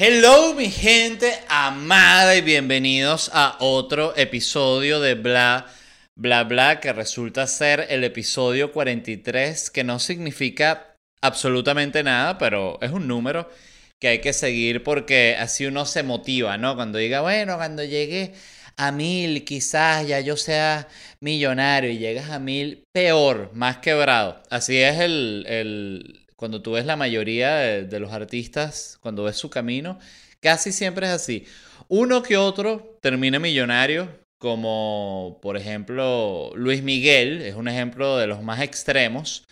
[0.00, 5.66] Hello mi gente amada y bienvenidos a otro episodio de Bla
[6.14, 12.92] Bla Bla que resulta ser el episodio 43 que no significa absolutamente nada, pero es
[12.92, 13.50] un número
[13.98, 16.76] que hay que seguir porque así uno se motiva, ¿no?
[16.76, 18.34] Cuando diga, bueno, cuando llegue
[18.76, 20.86] a mil, quizás ya yo sea
[21.18, 24.44] millonario y llegas a mil, peor, más quebrado.
[24.48, 29.50] Así es el, el cuando tú ves la mayoría de, los artistas, cuando ves su
[29.50, 29.98] camino,
[30.40, 31.46] casi siempre es así.
[31.88, 38.40] Uno que otro termina millonario, como por ejemplo Luis Miguel, es un ejemplo de los
[38.44, 39.46] más extremos,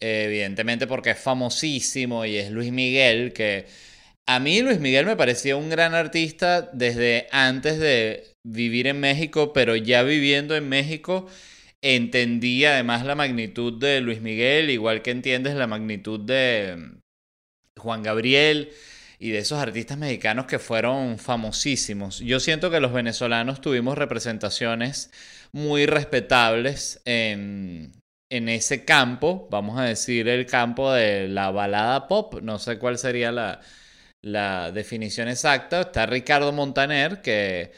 [0.00, 3.66] evidentemente porque es famosísimo y es Luis Miguel, que
[4.26, 9.52] a mí Luis Miguel me parecía un gran artista desde antes de vivir en México,
[9.52, 11.28] pero ya viviendo en México
[11.82, 18.02] entendí además la magnitud de Luis Miguel, igual que entiendes la magnitud de mm, Juan
[18.02, 18.70] Gabriel
[19.18, 22.20] y de esos artistas mexicanos que fueron famosísimos.
[22.20, 25.10] Yo siento que los venezolanos tuvimos representaciones
[25.52, 27.92] muy respetables en,
[28.30, 32.98] en ese campo, vamos a decir el campo de la balada pop, no sé cuál
[32.98, 33.60] sería la,
[34.22, 35.82] la definición exacta.
[35.82, 37.72] Está Ricardo Montaner, que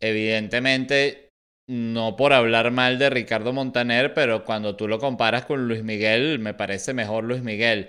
[0.00, 1.21] evidentemente
[1.66, 6.38] no por hablar mal de Ricardo Montaner, pero cuando tú lo comparas con Luis Miguel,
[6.38, 7.88] me parece mejor Luis Miguel.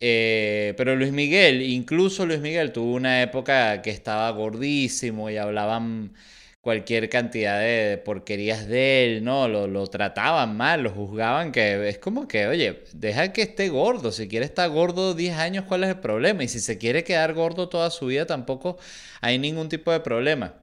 [0.00, 6.14] Eh, pero Luis Miguel, incluso Luis Miguel tuvo una época que estaba gordísimo y hablaban
[6.62, 9.48] cualquier cantidad de porquerías de él, ¿no?
[9.48, 14.12] Lo, lo, trataban mal, lo juzgaban, que es como que, oye, deja que esté gordo,
[14.12, 16.44] si quiere estar gordo 10 años, ¿cuál es el problema?
[16.44, 18.78] Y si se quiere quedar gordo toda su vida, tampoco
[19.20, 20.60] hay ningún tipo de problema.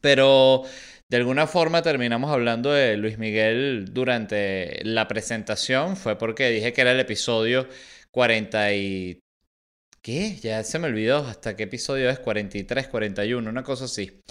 [0.00, 0.64] Pero
[1.08, 5.96] de alguna forma terminamos hablando de Luis Miguel durante la presentación.
[5.96, 7.68] Fue porque dije que era el episodio
[8.10, 9.20] 40 y...
[10.02, 10.36] ¿Qué?
[10.36, 12.18] Ya se me olvidó hasta qué episodio es.
[12.20, 14.22] 43, 41, una cosa así.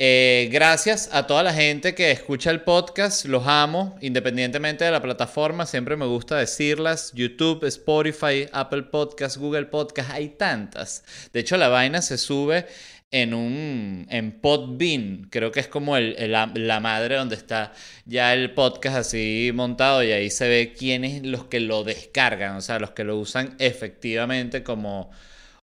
[0.00, 5.02] Eh, gracias a toda la gente que escucha el podcast, los amo, independientemente de la
[5.02, 11.02] plataforma, siempre me gusta decirlas, YouTube, Spotify, Apple Podcast, Google Podcast, hay tantas.
[11.32, 12.66] De hecho, la vaina se sube
[13.10, 17.72] en un en Podbean, creo que es como el, la madre donde está
[18.04, 22.60] ya el podcast así montado y ahí se ve quiénes los que lo descargan, o
[22.60, 25.10] sea, los que lo usan efectivamente como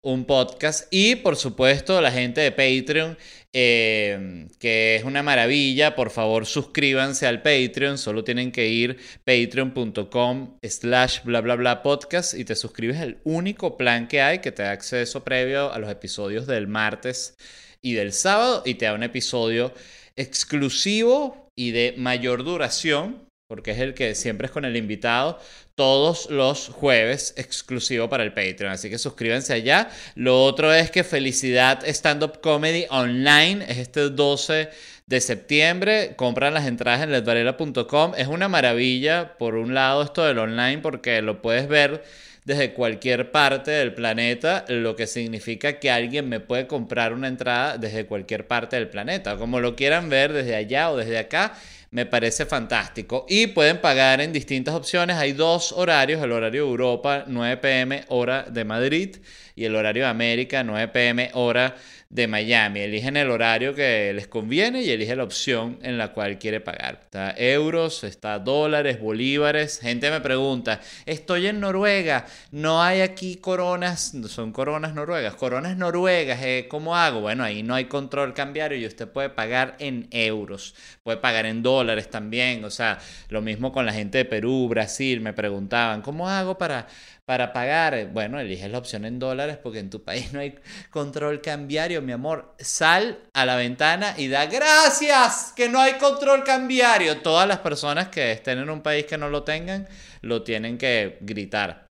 [0.04, 0.86] un podcast.
[0.90, 3.16] Y por supuesto la gente de Patreon
[3.56, 7.98] eh, que es una maravilla por favor suscríbanse al Patreon.
[7.98, 12.98] Solo tienen que ir patreon.com slash bla bla bla podcast y te suscribes.
[12.98, 17.36] Al único plan que hay que te da acceso previo a los episodios del martes
[17.80, 19.72] y del sábado y te da un episodio
[20.16, 25.38] exclusivo y de mayor duración porque es el que siempre es con el invitado,
[25.76, 28.72] todos los jueves exclusivo para el Patreon.
[28.72, 29.90] Así que suscríbanse allá.
[30.16, 34.70] Lo otro es que Felicidad Stand Up Comedy Online es este 12
[35.06, 36.14] de septiembre.
[36.16, 38.14] Compran las entradas en ledvarela.com.
[38.16, 42.02] Es una maravilla, por un lado, esto del online, porque lo puedes ver
[42.44, 47.78] desde cualquier parte del planeta, lo que significa que alguien me puede comprar una entrada
[47.78, 49.36] desde cualquier parte del planeta.
[49.36, 51.54] Como lo quieran ver desde allá o desde acá
[51.94, 53.24] me parece fantástico.
[53.28, 55.16] Y pueden pagar en distintas opciones.
[55.16, 59.16] Hay dos horarios, el horario Europa, 9 pm hora de Madrid,
[59.54, 61.74] y el horario de América, 9 pm hora
[62.14, 62.80] de Miami.
[62.80, 67.00] Eligen el horario que les conviene y eligen la opción en la cual quiere pagar.
[67.02, 69.80] Está euros, está dólares, bolívares.
[69.80, 76.40] Gente me pregunta, estoy en Noruega, no hay aquí coronas, son coronas noruegas, coronas noruegas,
[76.42, 77.20] eh, ¿cómo hago?
[77.20, 81.64] Bueno, ahí no hay control cambiario y usted puede pagar en euros, puede pagar en
[81.64, 82.64] dólares también.
[82.64, 86.86] O sea, lo mismo con la gente de Perú, Brasil, me preguntaban, ¿cómo hago para
[87.26, 90.58] para pagar, bueno, eliges la opción en dólares porque en tu país no hay
[90.90, 92.54] control cambiario, mi amor.
[92.58, 97.22] Sal a la ventana y da gracias que no hay control cambiario.
[97.22, 99.88] Todas las personas que estén en un país que no lo tengan,
[100.20, 101.86] lo tienen que gritar.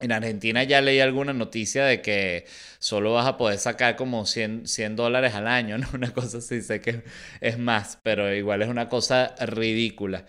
[0.00, 2.46] En Argentina ya leí alguna noticia de que
[2.78, 5.86] solo vas a poder sacar como 100, 100 dólares al año, ¿no?
[5.94, 7.04] Una cosa así, sé que
[7.40, 10.26] es más, pero igual es una cosa ridícula.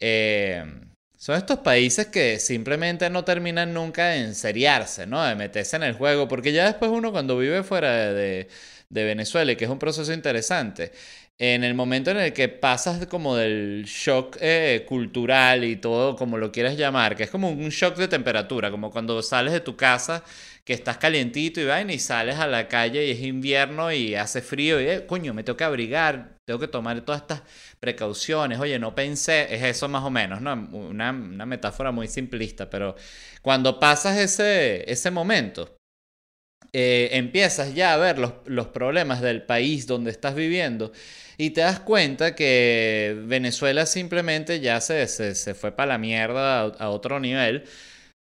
[0.00, 0.64] Eh,
[1.24, 5.24] son estos países que simplemente no terminan nunca de enseriarse, ¿no?
[5.24, 8.46] De meterse en el juego, porque ya después uno cuando vive fuera de,
[8.90, 10.92] Venezuela, y que es un proceso interesante,
[11.38, 16.36] en el momento en el que pasas como del shock eh, cultural y todo como
[16.36, 19.76] lo quieras llamar, que es como un shock de temperatura, como cuando sales de tu
[19.76, 20.22] casa
[20.64, 24.40] que estás calientito y vaina y sales a la calle y es invierno y hace
[24.42, 27.42] frío y, eh, coño, me tengo que abrigar, tengo que tomar todas estas
[27.80, 28.58] precauciones.
[28.58, 30.54] Oye, no pensé, es eso más o menos, ¿no?
[30.72, 32.96] Una, una metáfora muy simplista, pero
[33.42, 35.76] cuando pasas ese, ese momento
[36.76, 40.90] eh, empiezas ya a ver los, problemas del país donde estás viviendo
[41.36, 46.88] y te das cuenta que Venezuela simplemente ya se, se, fue para la mierda a,
[46.90, 47.62] otro nivel,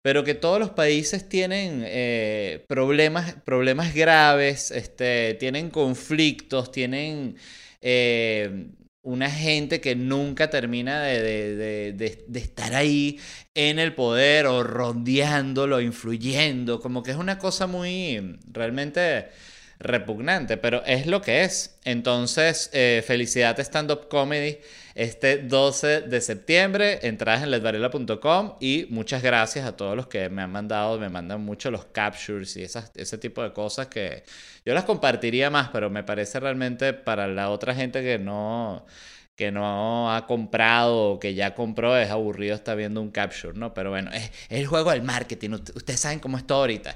[0.04, 7.38] pero que todos los países tienen eh, problemas, problemas graves, este, tienen conflictos, tienen
[7.82, 8.68] eh,
[9.02, 11.96] una gente que nunca termina de,
[12.34, 13.18] estar ahí
[13.56, 19.30] en el poder o rondeándolo, influyendo, como que es una cosa muy realmente
[19.84, 21.78] repugnante, pero es lo que es.
[21.84, 24.58] Entonces, eh, felicidad Stand Up Comedy
[24.96, 30.44] este 12 de septiembre, entradas en ledvarela.com y muchas gracias a todos los que me
[30.44, 34.24] han mandado, me mandan mucho los captures y esas, ese tipo de cosas que
[34.66, 38.86] yo las compartiría más, pero me parece realmente para la otra gente que no
[39.36, 43.74] que no ha comprado o que ya compró, es aburrido estar viendo un capture, ¿no?
[43.74, 46.96] Pero bueno, es, el juego del marketing, ustedes saben cómo está ahorita.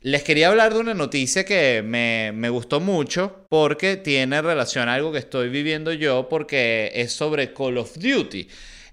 [0.00, 4.94] Les quería hablar de una noticia que me, me, gustó mucho porque tiene relación a
[4.94, 8.48] algo que estoy viviendo yo porque es sobre Call of Duty.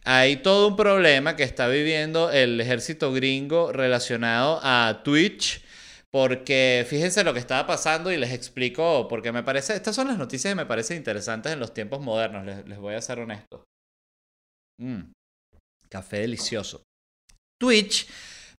[0.06, 5.64] Hay todo un problema que está viviendo el ejército gringo relacionado a Twitch
[6.14, 10.18] porque fíjense lo que estaba pasando y les explico, porque me parece, estas son las
[10.20, 13.64] noticias que me parecen interesantes en los tiempos modernos, les, voy a ser honesto.
[14.80, 15.12] Mm,
[15.90, 16.84] café delicioso.
[17.60, 18.08] Twitch,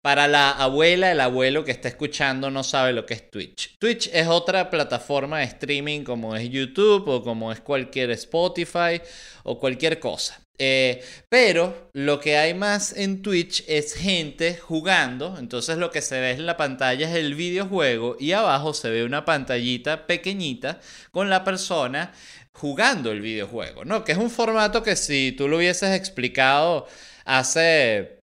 [0.04, 3.78] para la abuela, el abuelo que está escuchando no sabe lo que es Twitch.
[3.78, 9.00] Twitch es otra plataforma de streaming como es YouTube o como es cualquier Spotify
[9.44, 10.38] o cualquier cosa.
[10.58, 15.36] Eh, pero lo que hay más en Twitch es gente jugando.
[15.38, 19.04] Entonces lo que se ve en la pantalla es el videojuego y abajo se ve
[19.04, 20.80] una pantallita pequeñita
[21.12, 22.12] con la persona
[22.52, 24.04] jugando el videojuego, ¿no?
[24.04, 26.86] Que es un formato que si tú lo hubieses explicado
[27.24, 28.23] hace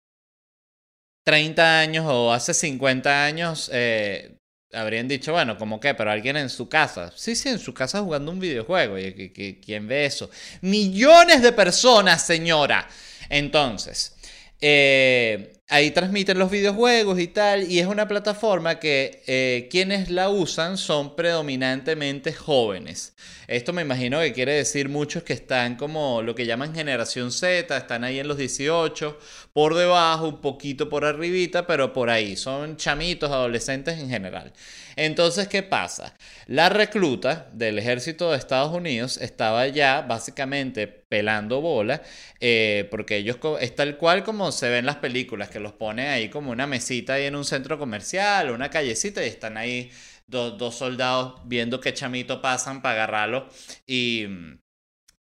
[1.28, 4.38] 30 años o hace 50 años, eh,
[4.72, 7.12] habrían dicho, bueno, como que, pero alguien en su casa.
[7.14, 8.98] Sí, sí, en su casa jugando un videojuego.
[8.98, 10.30] ¿Y quién ve eso?
[10.62, 12.88] Millones de personas, señora.
[13.28, 14.16] Entonces,
[14.62, 20.30] eh, ahí transmiten los videojuegos y tal, y es una plataforma que eh, quienes la
[20.30, 23.12] usan son predominantemente jóvenes.
[23.48, 27.74] Esto me imagino que quiere decir muchos que están como lo que llaman generación Z,
[27.74, 29.18] están ahí en los 18,
[29.54, 34.52] por debajo, un poquito por arribita, pero por ahí, son chamitos, adolescentes en general.
[34.96, 36.14] Entonces, ¿qué pasa?
[36.46, 42.02] La recluta del ejército de Estados Unidos estaba ya básicamente pelando bola,
[42.40, 46.28] eh, porque ellos es tal cual como se ven las películas, que los ponen ahí
[46.28, 49.90] como una mesita ahí en un centro comercial, una callecita, y están ahí
[50.28, 53.48] dos, soldados viendo qué chamito pasan para agarrarlo.
[53.86, 54.26] Y,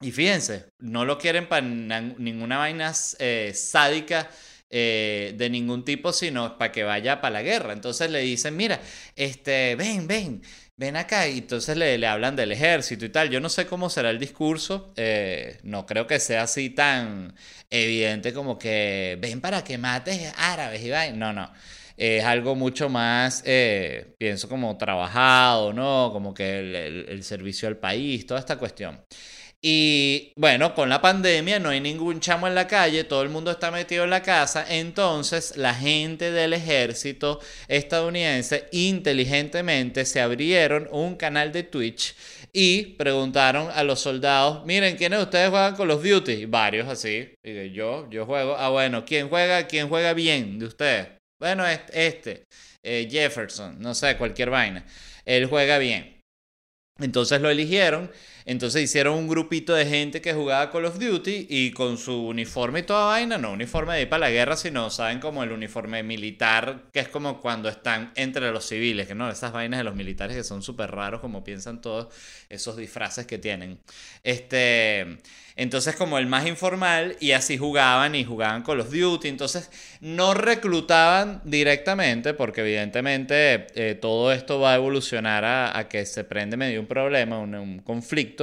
[0.01, 4.29] y fíjense, no lo quieren para ninguna vaina eh, sádica
[4.69, 7.73] eh, de ningún tipo, sino para que vaya para la guerra.
[7.73, 8.79] Entonces le dicen, mira,
[9.15, 10.41] este, ven, ven,
[10.77, 11.27] ven acá.
[11.27, 13.29] Y entonces le, le hablan del ejército y tal.
[13.29, 14.93] Yo no sé cómo será el discurso.
[14.95, 17.35] Eh, no creo que sea así tan
[17.69, 21.19] evidente como que ven para que mates árabes y vayan.
[21.19, 21.51] No, no.
[21.99, 26.11] Es algo mucho más, eh, pienso, como trabajado, ¿no?
[26.13, 26.59] Como que
[27.09, 28.99] el servicio al país, toda esta cuestión.
[29.61, 33.51] Y bueno, con la pandemia no hay ningún chamo en la calle, todo el mundo
[33.51, 41.17] está metido en la casa, entonces la gente del ejército estadounidense inteligentemente se abrieron un
[41.17, 42.15] canal de Twitch
[42.53, 46.45] y preguntaron a los soldados, miren, ¿quiénes de ustedes juegan con los Duty?
[46.45, 51.18] varios así, y yo, yo juego, ah bueno, ¿quién juega, quién juega bien de ustedes?
[51.39, 52.45] Bueno, este,
[52.83, 54.85] eh, Jefferson, no sé, cualquier vaina,
[55.25, 56.19] él juega bien.
[56.99, 58.11] Entonces lo eligieron
[58.49, 62.79] entonces hicieron un grupito de gente que jugaba Call of Duty y con su uniforme
[62.79, 65.19] y toda vaina, no uniforme de ir para la guerra, sino, ¿saben?
[65.19, 69.51] Como el uniforme militar, que es como cuando están entre los civiles, que no, esas
[69.51, 72.07] vainas de los militares que son súper raros, como piensan todos
[72.49, 73.77] esos disfraces que tienen.
[74.23, 75.19] Este,
[75.55, 79.69] entonces como el más informal y así jugaban y jugaban Call of Duty, entonces
[80.01, 86.57] no reclutaban directamente, porque evidentemente eh, todo esto va a evolucionar a, que se prende
[86.57, 88.38] medio un problema, un conflicto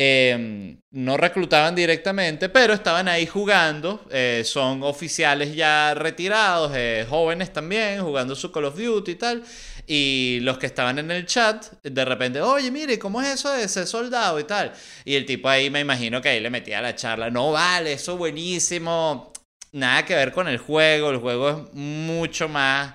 [0.00, 4.06] Em, no reclutaban directamente, pero estaban ahí jugando.
[4.12, 9.42] Eh, son oficiales ya retirados, eh, jóvenes también, jugando su Call of Duty y tal.
[9.88, 13.64] Y los que estaban en el chat, de repente, oye, mire, ¿cómo es eso de
[13.64, 14.72] ese soldado y tal?
[15.04, 18.16] Y el tipo ahí me imagino que ahí le metía la charla, no vale, eso
[18.16, 19.32] buenísimo.
[19.72, 22.94] Nada que ver con el juego, el juego es mucho más,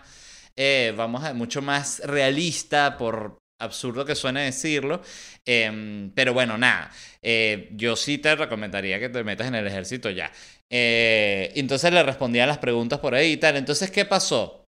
[0.55, 5.01] eh, vamos a, mucho más realista por, absurdo que suene decirlo,
[5.45, 6.91] em, pero bueno, nada,
[7.21, 10.31] eh, yo sí te recomendaría que te metas en el ejército ya.
[10.69, 13.57] Eh, entonces le respondían las preguntas por ahí y tal.
[13.57, 14.63] Entonces, ¿qué pasó?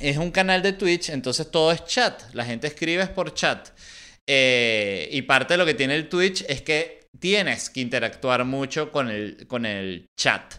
[0.00, 2.22] es un canal de Twitch, entonces todo es chat.
[2.34, 3.68] La gente escribe por chat.
[4.26, 8.92] Eh, y parte de lo que tiene el Twitch es que tienes que interactuar mucho
[8.92, 10.54] con el, con el chat.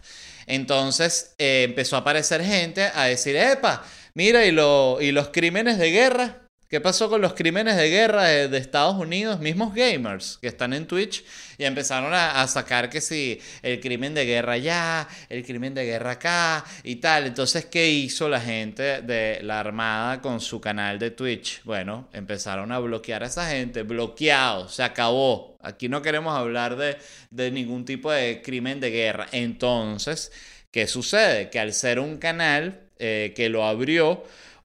[0.48, 3.86] Entonces eh, empezó a aparecer gente a decir, epa,
[4.16, 8.26] mira, y, lo, y los crímenes de guerra, ¿Qué pasó con los crímenes de guerra
[8.26, 9.40] de, Estados Unidos?
[9.40, 11.26] Mismos gamers que están en Twitch
[11.58, 16.12] y empezaron a, sacar que si el crimen de guerra allá, el crimen de guerra
[16.12, 17.26] acá y tal.
[17.26, 21.64] Entonces, ¿qué hizo la gente de la Armada con su canal de Twitch?
[21.64, 23.82] Bueno, empezaron a bloquear a esa gente.
[23.82, 25.58] Bloqueado, se acabó.
[25.64, 26.98] Aquí no queremos hablar de,
[27.32, 29.26] de ningún tipo de crimen de guerra.
[29.32, 30.32] Entonces,
[30.70, 31.50] ¿qué sucede?
[31.50, 34.24] Que al ser un canal eh, que lo abrió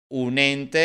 [0.09, 0.79] un ente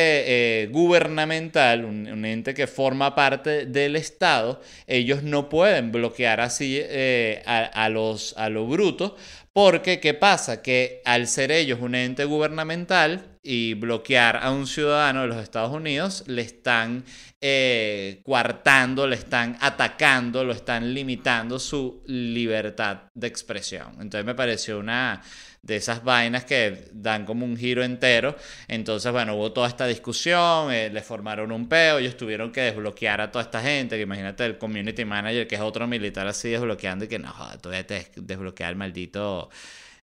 [0.63, 7.43] eh, gubernamental, un, ente que forma parte del Estado, ellos no pueden bloquear así eh,
[7.45, 9.15] a, los, a lo bruto,
[9.53, 10.61] porque ¿qué pasa?
[10.61, 15.73] Que al ser ellos un ente gubernamental y bloquear a un ciudadano de los Estados
[15.73, 17.03] Unidos, le están
[17.41, 23.93] eh, coartando, le están atacando, lo están limitando su libertad de expresión.
[23.99, 25.21] Entonces me pareció una
[25.61, 28.35] de esas vainas que dan como un giro entero.
[28.67, 33.21] Entonces, bueno, hubo toda esta discusión, eh, le formaron un peo, ellos tuvieron que desbloquear
[33.21, 37.05] a toda esta gente, que imagínate el community manager, que es otro militar así desbloqueando
[37.05, 39.49] y que no, todavía te desbloquea el maldito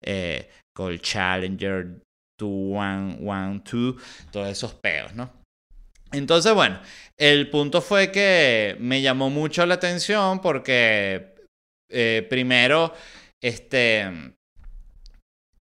[0.02, 2.00] eh, Call Challenger
[2.38, 5.44] 2112, todos esos peos, ¿no?
[6.12, 6.80] Entonces, bueno,
[7.16, 11.34] el punto fue que me llamó mucho la atención porque
[11.90, 12.94] eh, primero,
[13.42, 14.34] este,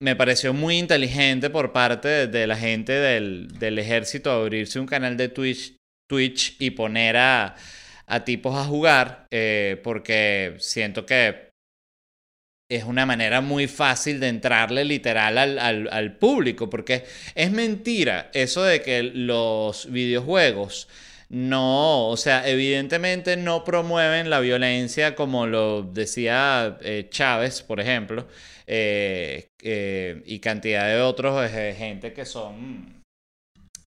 [0.06, 5.30] me pareció muy inteligente por parte de, la gente del, ejército abrirse un canal de
[5.30, 7.56] Twitch, Twitch y poner a,
[8.24, 11.50] tipos a jugar, eh, porque siento que
[12.70, 18.62] es una manera muy fácil de entrarle literal al, al, público, porque es mentira eso
[18.62, 20.88] de que los videojuegos
[21.30, 28.28] no, o sea, evidentemente no promueven la violencia como lo decía eh, Chávez, por ejemplo.
[28.68, 33.04] Eh, eh, y cantidad de otros gente que son,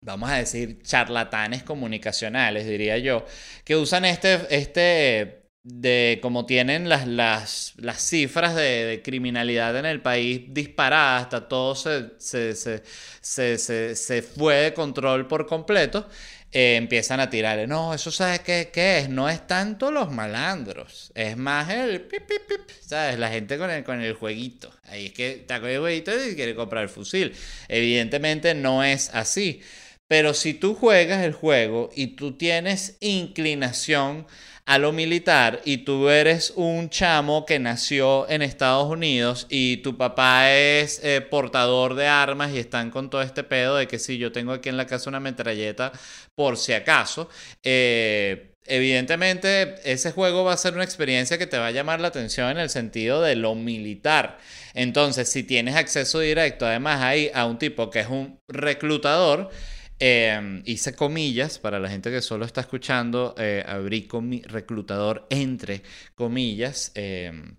[0.01, 3.25] vamos a decir, charlatanes comunicacionales, diría yo,
[3.65, 10.03] que usan este, este de como tienen las, las, las cifras de, criminalidad en el
[10.03, 16.07] país disparadas, hasta todo se, se, se, se fue de control por completo.
[16.57, 17.67] Eh, empiezan a tirarle.
[17.67, 19.09] No, eso sabes qué, es.
[19.09, 21.11] No es tanto los malandros.
[21.17, 23.19] Es más el pip, pip, pip, ¿sabes?
[23.19, 24.73] La gente con el, con el jueguito.
[24.85, 27.35] Ahí es que está con el jueguito y quiere comprar el fusil.
[27.67, 29.63] Evidentemente no es así.
[30.07, 34.25] Pero si tú juegas el juego y tú tienes inclinación
[34.67, 39.99] a lo militar y tú eres un chamo que nació en Estados Unidos y tu
[39.99, 44.17] papá es eh, portador de armas y están con todo este pedo de que si
[44.17, 45.93] yo tengo aquí en la casa una metralleta
[46.35, 47.29] por si acaso,
[47.63, 52.09] eh, evidentemente ese juego va a ser una experiencia que te va a llamar la
[52.09, 54.39] atención en el sentido de lo militar.
[54.73, 59.51] Entonces, si tienes acceso directo además ahí a un tipo que es un reclutador,
[59.99, 64.09] eh, hice comillas para la gente que solo está escuchando, eh, abrí
[64.47, 65.83] reclutador entre
[66.15, 66.93] comillas.
[66.95, 67.57] Em,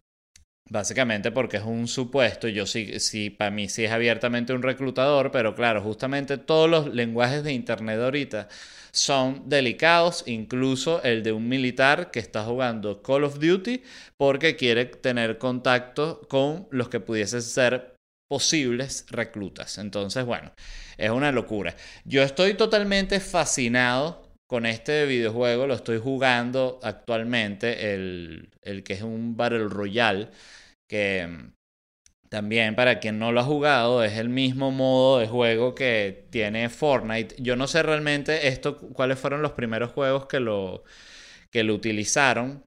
[0.69, 5.31] básicamente porque es un supuesto, yo sí, sí, para mí sí es abiertamente un reclutador,
[5.31, 8.47] pero claro, justamente todos los lenguajes de Internet ahorita
[8.91, 13.83] son delicados, incluso el de un militar que está jugando Call of Duty
[14.17, 17.94] porque quiere tener contacto con los que pudiesen ser
[18.27, 19.77] posibles reclutas.
[19.77, 20.51] Entonces, bueno,
[20.97, 21.75] es una locura.
[22.05, 29.01] Yo estoy totalmente fascinado con este videojuego, lo estoy jugando actualmente, el, el que es
[29.01, 30.29] un Battle Royale,
[30.87, 31.53] que mm,
[32.29, 36.69] también para quien no lo ha jugado es el mismo modo de juego que tiene
[36.69, 37.35] Fortnite.
[37.39, 40.83] Yo no sé realmente esto, cuáles fueron los primeros juegos que lo,
[41.51, 42.64] que lo utilizaron,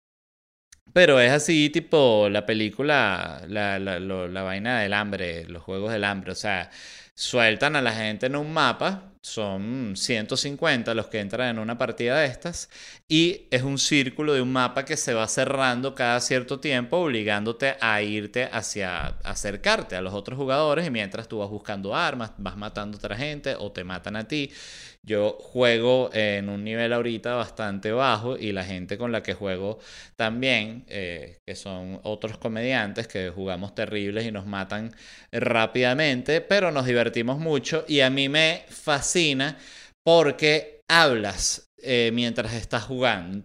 [0.92, 6.04] pero es así, tipo la película, la, la, la, vaina del hambre, los juegos del
[6.04, 6.32] hambre.
[6.32, 6.70] O sea,
[7.14, 12.18] sueltan a la gente en un mapa, son 150 los que entran en una partida
[12.18, 12.70] de estas,
[13.08, 17.76] y es un círculo de un mapa que se va cerrando cada cierto tiempo, obligándote
[17.80, 22.56] a irte hacia, acercarte a los otros jugadores, y mientras tú vas buscando armas, vas
[22.56, 24.50] matando a otra gente o te matan a ti.
[25.02, 29.78] Yo juego en un nivel ahorita bastante bajo y la gente con la que juego
[30.16, 34.94] también, eh, que son otros comediantes que jugamos terribles y nos matan
[35.32, 39.56] rápidamente, pero nos divertimos mucho y a mí me fascina
[40.04, 43.44] porque hablas eh, mientras estás jugando.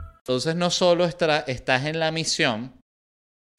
[0.25, 2.81] Entonces no solo estás en la misión,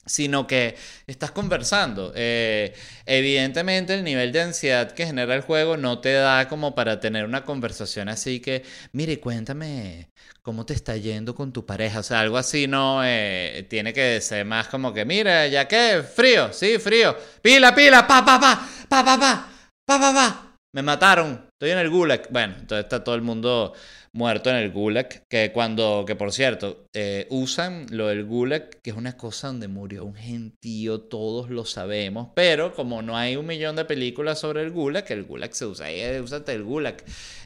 [0.04, 0.76] sino que
[1.07, 2.12] estás conversando.
[2.14, 2.75] Eh,
[3.07, 7.25] evidentemente el nivel de ansiedad que genera el juego no te da como para tener
[7.25, 10.09] una conversación así que, mire, cuéntame
[10.42, 12.00] cómo te está yendo con tu pareja.
[12.00, 16.02] O sea, algo así no eh, tiene que ser más como que, mira, ya que
[16.02, 17.16] frío, sí, frío.
[17.40, 19.49] Pila, pila, pa, pa, pa, pa, pa, pa,
[19.87, 20.57] pa, pa, pa.
[20.75, 22.28] Me mataron, estoy en el gulag.
[22.31, 23.73] Bueno, entonces está todo el mundo
[24.12, 28.90] muerto en el gulag, que cuando, que por cierto, eh, usan lo del gulag, que
[28.90, 33.47] es una cosa donde murió un gentío, todos lo sabemos, pero como no hay un
[33.47, 36.97] millón de películas sobre el gulag, el gulag se usa, ahí eh, úsate el gulag.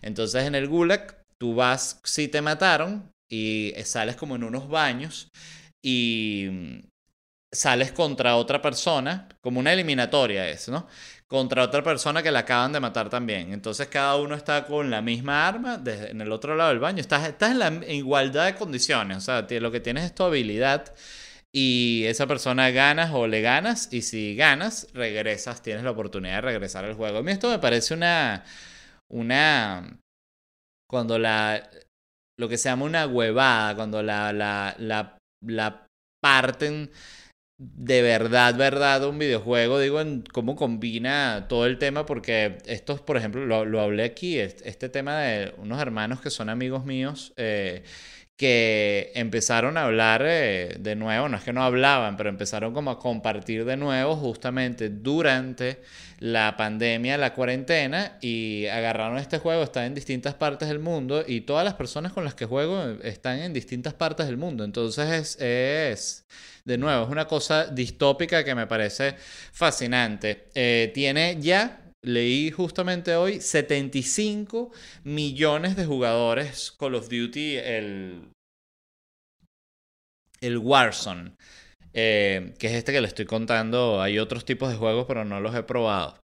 [0.01, 5.31] Entonces en el gulag tú vas, si te mataron, y sales como en unos baños,
[5.85, 6.49] y
[7.57, 10.87] sales contra otra persona, como una eliminatoria es, ¿no?
[11.27, 13.53] Contra otra persona que la acaban de matar también.
[13.53, 17.01] Entonces cada uno está con la misma arma en el otro lado del baño.
[17.01, 19.19] Estás, estás en la igualdad de condiciones.
[19.19, 20.95] O sea, lo que tienes es tu habilidad
[21.53, 26.41] y esa persona ganas o le ganas y si ganas, regresas, tienes la oportunidad de
[26.43, 27.19] regresar al juego.
[27.19, 28.45] A mí esto me parece una...
[29.09, 29.99] una
[30.89, 31.69] cuando la...
[32.39, 34.77] lo que se llama una huevada, cuando la, la,
[35.41, 35.87] la
[36.23, 36.91] parten
[37.59, 43.17] de verdad, verdad un videojuego, digo, en cómo combina todo el tema, porque estos, por
[43.17, 47.83] ejemplo, lo, lo hablé aquí, este, tema de unos hermanos que son amigos míos, eh,
[48.37, 52.91] que empezaron a hablar eh, de nuevo, no es que no hablaban, pero empezaron como
[52.91, 55.81] a compartir de nuevo justamente durante
[56.19, 61.43] la pandemia, la cuarentena, y agarraron este juego, está en distintas partes del mundo, y
[61.43, 65.37] todas las personas con las que juego están en distintas partes del mundo, entonces es...
[65.41, 66.27] es
[66.67, 69.15] de nuevo, es una cosa distópica que me parece
[69.53, 70.49] fascinante.
[70.53, 74.71] Eh, tiene ya, leí justamente hoy, 75
[75.05, 78.31] millones de jugadores Call of Duty, el,
[80.41, 81.33] el Warzone,
[81.93, 84.01] eh, que es este que le estoy contando.
[84.01, 86.19] Hay otros tipos de juegos, pero no los he probado.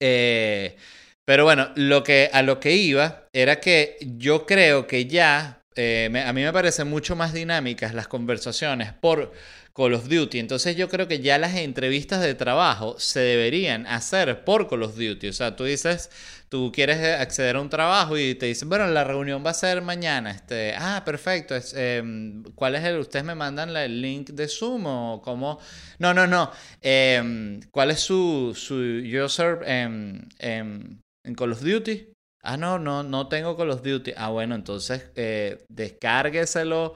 [0.00, 0.76] Eh,
[1.24, 6.10] pero bueno, lo que, a lo que iba era que yo creo que ya eh,
[6.26, 9.32] a mí me parecen mucho más dinámicas las conversaciones por
[9.74, 10.38] Call of Duty.
[10.38, 14.96] Entonces yo creo que ya las entrevistas de trabajo se deberían hacer por Call of
[14.96, 15.28] Duty.
[15.28, 16.10] O sea, tú dices,
[16.48, 19.54] tú quieres eh, acceder a un trabajo y te dicen, bueno, la reunión va a
[19.54, 20.30] ser mañana.
[20.30, 21.54] Este, ah, perfecto.
[21.74, 22.98] Em, ¿Cuál es el?
[22.98, 25.58] ¿Ustedes me mandan el link de Zoom o cómo?
[25.98, 26.50] No, no, no.
[26.80, 32.12] Em, ¿cuál es su, su user en, en, en Call of Duty?
[32.44, 34.12] Ah, no, no, no tengo Call of Duty.
[34.16, 36.94] Ah, bueno, entonces eh, descárgueselo,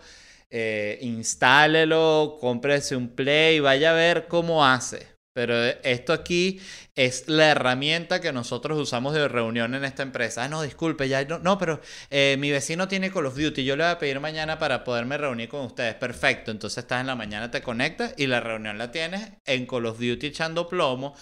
[0.59, 5.07] eh, instálelo, cómprese un Play, vaya a ver cómo hace.
[5.35, 6.59] Pero eh, esto aquí
[6.95, 10.45] es la herramienta que nosotros usamos de reunión en esta empresa.
[10.45, 13.67] Ah, no, disculpe, ya no, no, pero eh, mi vecino tiene Call of Duty.
[13.67, 15.95] Yo le voy a pedir mañana para poderme reunir con ustedes.
[15.97, 16.53] Perfecto.
[16.53, 19.99] Entonces estás en la mañana, te conectas y la reunión la tienes en Call of
[20.01, 21.15] Duty echando plomo.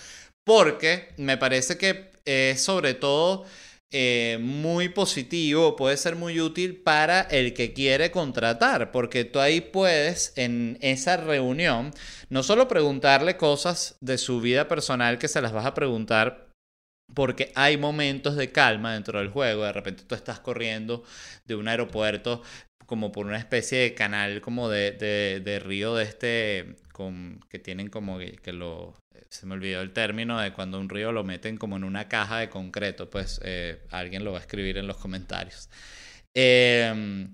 [0.44, 3.46] Porque me parece que es sobre todo
[3.96, 9.60] eh, muy positivo, puede ser muy útil para el que quiere contratar, porque tú ahí
[9.60, 11.92] puedes en esa reunión
[12.28, 16.48] no solo preguntarle cosas de su vida personal que se las vas a preguntar
[17.14, 19.62] porque hay momentos de calma dentro del juego.
[19.62, 21.04] De repente tú estás corriendo
[21.44, 22.42] de un aeropuerto
[22.86, 27.90] como por una especie de canal como de, de, río de este con, que tienen
[27.90, 28.94] como que, que lo
[29.28, 32.38] se me olvidó el término de cuando un río lo meten como en una caja
[32.38, 35.68] de concreto pues eh, alguien lo va a escribir en los comentarios
[36.34, 37.26] eh,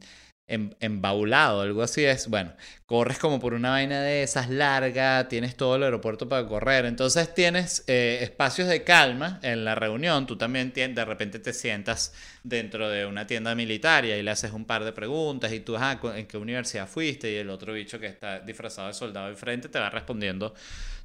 [0.46, 2.28] em- embaulado, algo así es.
[2.28, 2.52] Bueno,
[2.86, 7.32] corres como por una vaina de esas larga, tienes todo el aeropuerto para correr, entonces
[7.34, 12.12] tienes eh, espacios de calma en la reunión, tú también tien- de repente te sientas
[12.42, 16.00] dentro de una tienda militar y le haces un par de preguntas y tú, ah,
[16.16, 17.30] ¿en qué universidad fuiste?
[17.32, 20.54] Y el otro bicho que está disfrazado de soldado enfrente te va respondiendo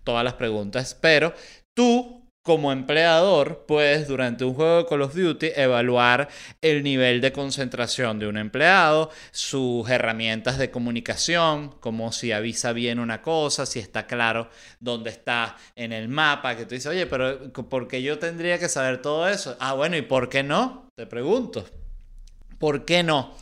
[0.05, 1.33] todas las preguntas, pero
[1.73, 6.29] tú como empleador puedes durante un juego de Call of Duty evaluar
[6.61, 12.99] el nivel de concentración de un empleado, sus herramientas de comunicación, como si avisa bien
[12.99, 14.47] una cosa, si está claro
[14.79, 18.69] dónde está en el mapa, que tú dices, oye, pero ¿por qué yo tendría que
[18.69, 19.57] saber todo eso?
[19.59, 20.87] Ah, bueno, ¿y por qué no?
[20.95, 21.65] Te pregunto.
[22.59, 23.35] ¿Por qué no?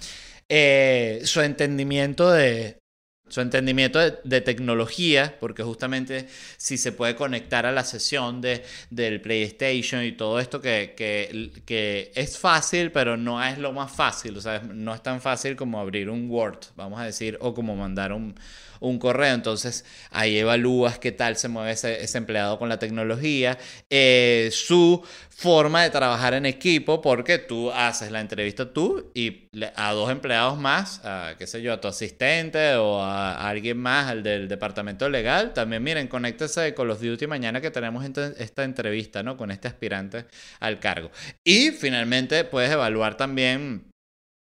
[0.48, 2.83] Eh, su entendimiento de,
[3.28, 9.22] su entendimiento de, tecnología, porque justamente si se puede conectar a la sesión de, del
[9.22, 14.42] PlayStation y todo esto que, que, es fácil, pero no es lo más fácil, o
[14.42, 18.14] sea, no es tan fácil como abrir un Word, vamos a decir, o como mandar
[18.14, 18.36] un,
[18.84, 19.34] un correo.
[19.34, 23.58] Entonces ahí evalúas qué tal se mueve ese, empleado con la tecnología,
[23.90, 29.92] eh, su forma de trabajar en equipo, porque tú haces la entrevista tú y a
[29.94, 34.24] dos empleados más, a, qué sé yo, a tu asistente o a, alguien más, al
[34.24, 39.38] del departamento legal, también miren, conéctese con los Duty mañana que tenemos esta entrevista, ¿no?
[39.38, 40.26] Con este aspirante
[40.60, 41.10] al cargo.
[41.44, 43.93] Y finalmente puedes evaluar también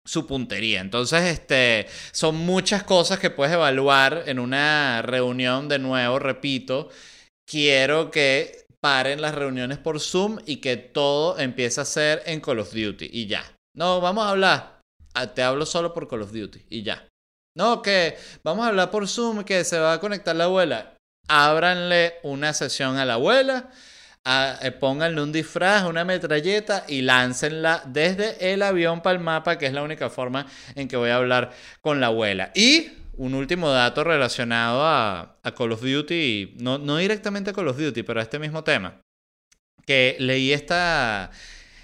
[0.06, 0.82] su puntería.
[0.82, 6.90] Entonces, este, son muchas cosas que puedes evaluar en una reunión de nuevo, repito.
[7.46, 12.60] Quiero que paren las reuniones por Zoom y que todo empiece a ser en Call
[12.60, 13.44] of Duty y ya.
[13.76, 14.82] No, vamos a hablar.
[15.14, 17.08] Ah, te hablo solo por Call of Duty y ya.
[17.58, 20.98] No, que vamos a hablar por Zoom que se va a conectar la abuela.
[21.28, 23.72] Ábranle una sesión a la abuela
[24.28, 29.68] eh, pónganle un disfraz, una metralleta y láncenla desde el avión para el mapa, que
[29.68, 32.52] es la única forma en que voy a hablar con la abuela.
[32.56, 37.78] Y un último dato relacionado a, Call of Duty, no, no directamente a Call of
[37.78, 39.00] Duty, pero a este mismo tema,
[39.86, 41.32] que leí esta...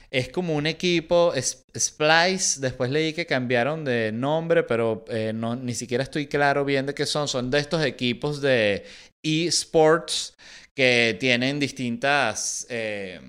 [0.10, 1.34] Es como un equipo,
[1.78, 6.86] Splice, después leí que cambiaron de nombre, pero eh, no, ni siquiera estoy claro bien
[6.86, 7.30] de qué son.
[7.30, 8.84] Son de estos equipos de
[9.24, 10.36] eSports
[10.76, 12.66] que tienen distintas...
[12.70, 13.20] Eh,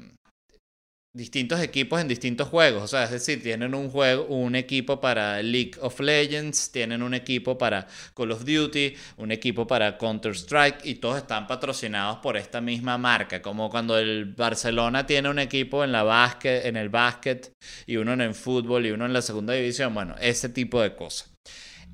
[1.14, 5.42] distintos equipos en distintos juegos, o sea, es decir, tienen un juego, un equipo para
[5.42, 10.86] League of Legends, tienen un equipo para Call of Duty, un equipo para Counter Strike
[10.86, 15.84] y todos están patrocinados por esta misma marca, como cuando el Barcelona tiene un equipo
[15.84, 17.52] en la básquet, en el básquet
[17.86, 20.96] y uno en el fútbol y uno en la segunda división, bueno, ese tipo de
[20.96, 21.30] cosas.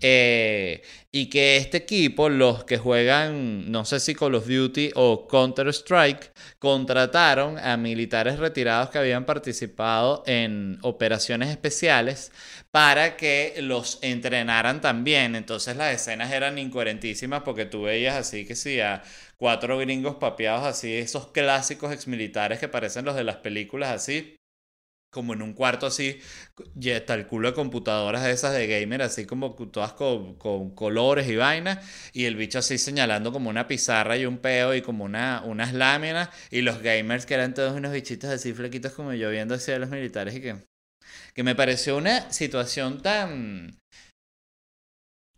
[0.01, 5.27] Eh, y que este equipo, los que juegan, no sé si Call of Duty o
[5.27, 12.31] Counter Strike, contrataron a militares retirados que habían participado en operaciones especiales
[12.71, 15.35] para que los entrenaran también.
[15.35, 19.03] Entonces las escenas eran incoherentísimas porque tú veías así que sí, a
[19.37, 24.38] cuatro gringos papeados así, esos clásicos exmilitares que parecen los de las películas así
[25.11, 26.21] como en un cuarto así,
[26.75, 30.37] ya está el culo de computadoras esas de gamer, así como todas con,
[30.75, 31.79] colores y vainas,
[32.13, 35.73] y el bicho así señalando como una pizarra y un peo y como una, unas
[35.73, 39.79] láminas, y los gamers que eran todos unos bichitos así flequitos como yo viendo hacia
[39.79, 40.57] los militares y que,
[41.35, 43.81] que me pareció una situación tan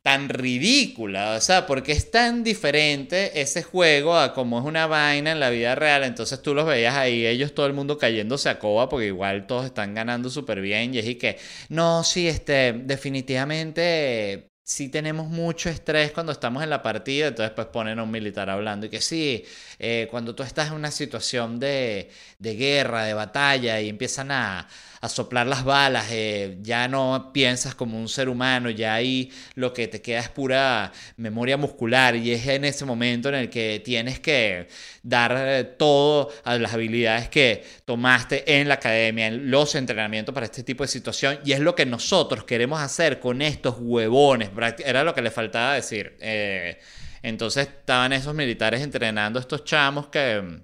[0.03, 5.33] tan ridícula, o sea, porque es tan diferente ese juego a como es una vaina
[5.33, 8.59] en la vida real, entonces tú los veías ahí, ellos todo el mundo cayéndose a
[8.59, 12.73] coba porque igual todos están ganando súper bien y es y que, no, sí, este,
[12.73, 18.11] definitivamente sí tenemos mucho estrés cuando estamos en la partida, entonces pues ponen a un
[18.11, 19.45] militar hablando y que sí,
[19.81, 22.09] eh, cuando tú estás en una situación de,
[22.39, 24.69] de guerra, de batalla y empiezan a,
[25.03, 29.73] a soplar las balas, eh, ya no piensas como un ser humano, ya ahí lo
[29.73, 33.81] que te queda es pura memoria muscular y es en ese momento en el que
[33.83, 34.69] tienes que
[35.03, 40.45] dar eh, todo a las habilidades que tomaste en la academia, en los entrenamientos para
[40.45, 44.51] este tipo de situación y es lo que nosotros queremos hacer con estos huevones,
[44.85, 46.17] era lo que le faltaba decir.
[46.21, 46.79] Eh,
[47.23, 50.63] entonces estaban esos militares entrenando a estos chamos que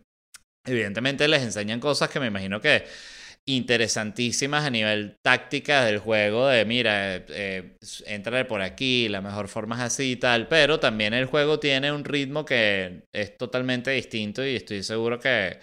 [0.64, 2.84] evidentemente les enseñan cosas que me imagino que
[3.46, 9.76] interesantísimas a nivel táctica del juego de mira, eh, entra por aquí, la mejor forma
[9.76, 14.44] es así y tal, pero también el juego tiene un ritmo que es totalmente distinto
[14.44, 15.58] y estoy seguro que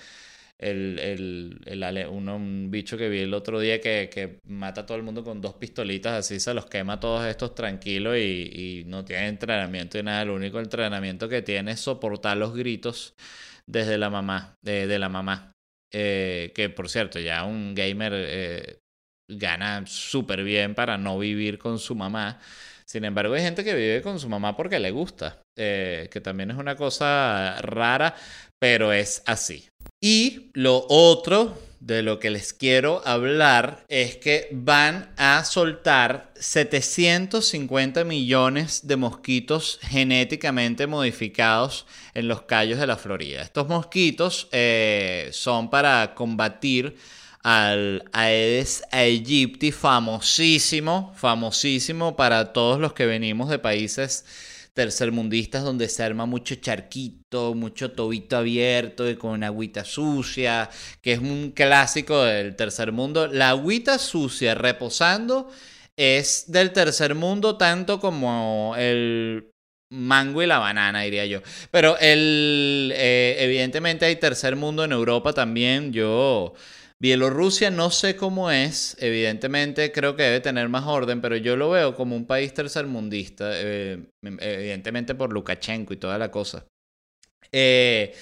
[0.58, 4.98] el, el, el un bicho que vi el otro día que, que, mata a todo
[4.98, 9.04] el mundo con dos pistolitas, así se los quema todos estos tranquilos y, y no
[9.06, 13.16] tiene entrenamiento y nada, el único entrenamiento que tiene es soportar los gritos
[13.66, 15.53] desde la mamá, de, de la mamá.
[15.94, 18.80] Eh, que por cierto, ya un gamer eh,
[19.30, 22.40] gana súper bien para no vivir con su mamá.
[22.86, 26.52] Sin embargo, hay gente que vive con su mamá porque le gusta, eh, que también
[26.52, 28.16] es una cosa rara,
[28.60, 29.68] pero es así.
[30.02, 38.06] Y lo otro de lo que les quiero hablar es que van a soltar 750
[38.06, 43.42] millones de mosquitos genéticamente modificados en los callos de la Florida.
[43.42, 46.96] Estos mosquitos eh, son para combatir
[47.42, 54.24] al Aedes aegypti, famosísimo, famosísimo para todos los que venimos de países
[54.74, 60.70] tercermundistas donde se arma mucho charquito, mucho tobito abierto y con agüita sucia,
[61.02, 63.28] que es un clásico del tercer mundo.
[63.28, 65.50] La agüita sucia reposando
[65.96, 69.52] es del tercer mundo tanto como el
[69.94, 71.42] mango y la banana, diría yo.
[71.72, 75.94] Pero el, eh, evidentemente hay tercer mundo en Europa también.
[75.94, 76.54] Yo,
[77.04, 81.70] Bielorrusia no sé cómo es, evidentemente creo que debe tener más orden, pero yo lo
[81.70, 86.66] veo como un país tercermundista, eh, evidentemente por Lukashenko y toda la cosa.
[87.52, 88.16] Eh,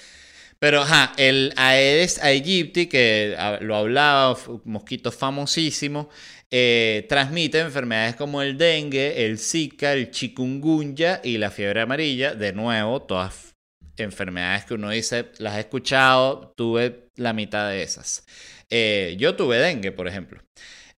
[0.58, 6.10] pero, ajá, el Aedes aegypti, que lo hablaba, mosquito famosísimo,
[6.50, 12.34] eh, transmite enfermedades como el dengue, el zika, el chikungunya y la fiebre amarilla.
[12.34, 13.54] De nuevo, todas
[13.98, 18.26] enfermedades que uno dice, las he escuchado, tuve la mitad de esas.
[18.72, 20.42] Eh, yo tuve dengue, por ejemplo.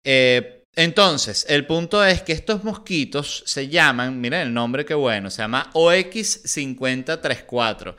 [0.04, 5.30] Eh, entonces, el punto es que estos mosquitos se llaman, miren el nombre que bueno,
[5.30, 7.94] se llama OX5034.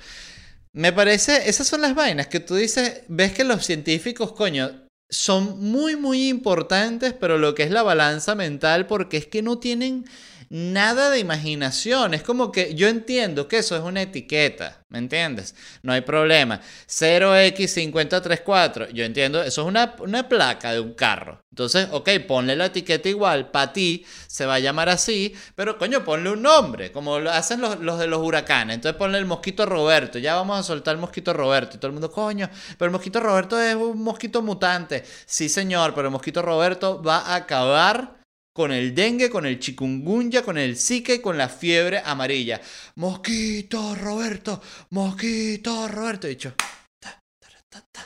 [0.73, 5.59] Me parece, esas son las vainas que tú dices, ves que los científicos, coño, son
[5.59, 10.05] muy, muy importantes, pero lo que es la balanza mental, porque es que no tienen
[10.49, 12.13] nada de imaginación.
[12.13, 15.55] Es como que yo entiendo que eso es una etiqueta, ¿me entiendes?
[15.81, 16.61] No hay problema.
[16.87, 21.45] 0x5034, yo entiendo, eso es una, una placa de un carro.
[21.55, 26.03] Entonces, ok, ponle la etiqueta igual, para ti se va a llamar así, pero coño,
[26.03, 28.75] ponle un nombre, como lo hacen los, los, de los huracanes.
[28.75, 31.77] Entonces ponle el mosquito Roberto, ya vamos a soltar el mosquito Roberto.
[31.77, 35.05] Y todo el mundo, coño, pero el mosquito Roberto es un mosquito mutante.
[35.25, 38.17] Sí, señor, pero el mosquito Roberto va a acabar
[38.55, 42.61] con el dengue, con el chikungunya, con el zika y con la fiebre amarilla.
[42.95, 46.25] Mosquito, Roberto, mosquito, Roberto.
[46.27, 46.53] Dicho,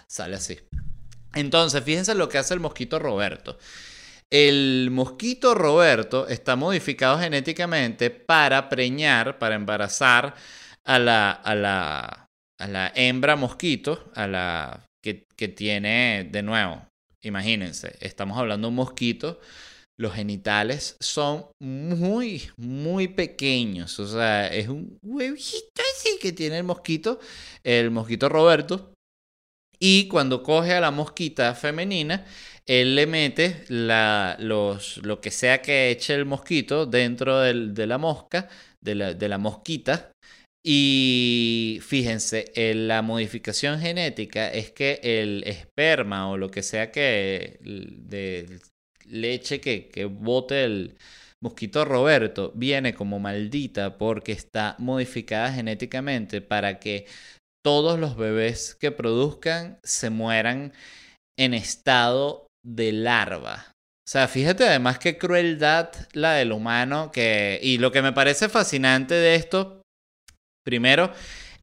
[0.08, 0.58] sale así.
[1.36, 3.60] Entonces, fíjense lo que hace el mosquito Roberto.
[4.32, 10.34] El mosquito Roberto está modificado genéticamente para preñar, para embarazar
[10.84, 12.28] a la, a la,
[12.60, 16.88] a la hembra mosquito, a la que, que tiene, de nuevo,
[17.22, 19.40] imagínense, estamos hablando de un mosquito
[20.00, 24.00] los genitales son muy, muy pequeños.
[24.00, 27.20] O sea, es un huevito así que tiene el mosquito,
[27.64, 28.94] el mosquito Roberto.
[29.78, 32.26] Y cuando coge a la mosquita femenina,
[32.66, 37.98] él le mete la, los, lo que sea que eche el mosquito dentro de la
[37.98, 38.48] mosca,
[38.82, 40.12] de la, de la mosquita.
[40.66, 47.60] Y fíjense, la modificación genética es que el esperma o lo que sea que
[49.10, 50.98] leche que, que bote el
[51.42, 57.06] mosquito Roberto viene como maldita porque está modificada genéticamente para que
[57.64, 60.74] todos los bebés que produzcan se mueran
[61.38, 63.72] en estado de larva.
[64.10, 67.60] O sea, fíjate además qué crueldad la del humano que...
[67.62, 69.82] Y lo que me parece fascinante de esto,
[70.66, 71.14] primero,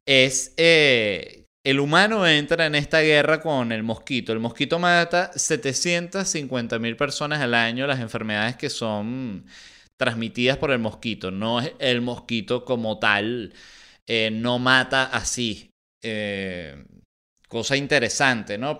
[0.07, 4.31] es eh, el humano entra en esta guerra con el mosquito.
[4.31, 9.45] El mosquito mata 750 mil personas al año las enfermedades que son
[9.97, 11.29] transmitidas por el mosquito.
[11.29, 13.53] No es el mosquito como tal,
[14.07, 15.69] eh, no mata así.
[16.01, 16.85] Eh,
[17.49, 18.77] cosa interesante, ¿no?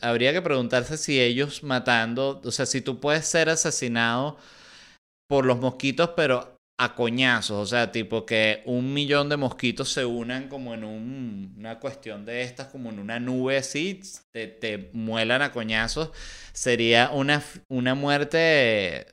[0.00, 4.38] habría que preguntarse si ellos matando, o sea, si tú puedes ser asesinado
[5.28, 10.04] por los mosquitos, pero a coñazos, o sea, tipo que un millón de mosquitos se
[10.04, 14.00] unan como en una cuestión de estas, como en una nube así,
[14.32, 16.10] te, te muelan a coñazos,
[16.52, 19.06] sería una, una muerte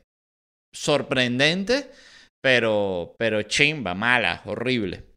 [0.74, 1.90] sorprendente,
[2.44, 5.15] pero, pero chimba, mala, horrible.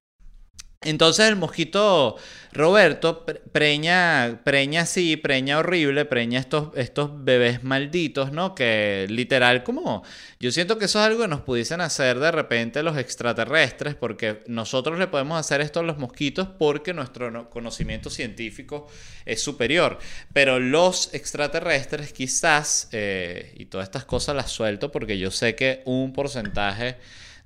[0.83, 2.15] Entonces el mosquito
[2.53, 8.55] Roberto preña, preña así, preña horrible, preña estos, estos bebés malditos, ¿no?
[8.55, 10.05] Que literal como,
[10.39, 14.45] yo siento que eso es algo que nos pudiesen hacer de repente los extraterrestres, porque
[14.47, 18.87] nosotros le podemos hacer esto a los mosquitos porque nuestro conocimiento científico
[19.27, 19.99] es superior.
[20.33, 25.83] Pero los extraterrestres quizás, eh, y todas estas cosas las suelto porque yo sé que
[25.87, 26.99] un porcentaje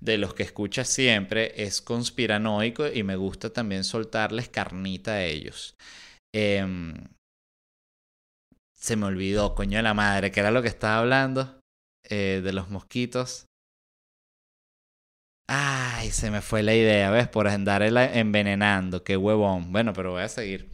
[0.02, 5.76] de los que escucha siempre es conspiranoico y me gusta también soltarles carnita a ellos.
[6.34, 6.94] Em,
[8.74, 11.60] se me olvidó, coño de la madre, que era lo que estaba hablando
[12.10, 13.46] eh, de los mosquitos.
[15.48, 17.28] Ay, se me fue la idea, ¿ves?
[17.28, 19.70] Por andar envenenando, qué huevón.
[19.72, 20.68] Bueno, pero voy a seguir.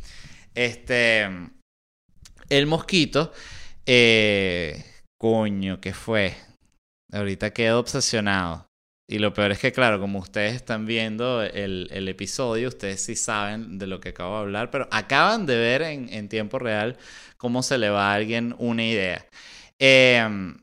[0.55, 1.29] Este,
[2.49, 3.33] el mosquito,
[3.85, 4.85] eh,
[5.21, 6.35] coño, ¿qué fue?
[7.13, 8.68] Ahorita quedo obsesionado.
[9.11, 13.17] Y lo peor es que, claro, como ustedes están viendo el, el, episodio, ustedes sí
[13.17, 16.99] saben de lo que acabo de hablar, pero acaban de ver en, en tiempo real
[17.39, 19.25] cómo se le va a alguien una idea.
[19.79, 20.59] Em,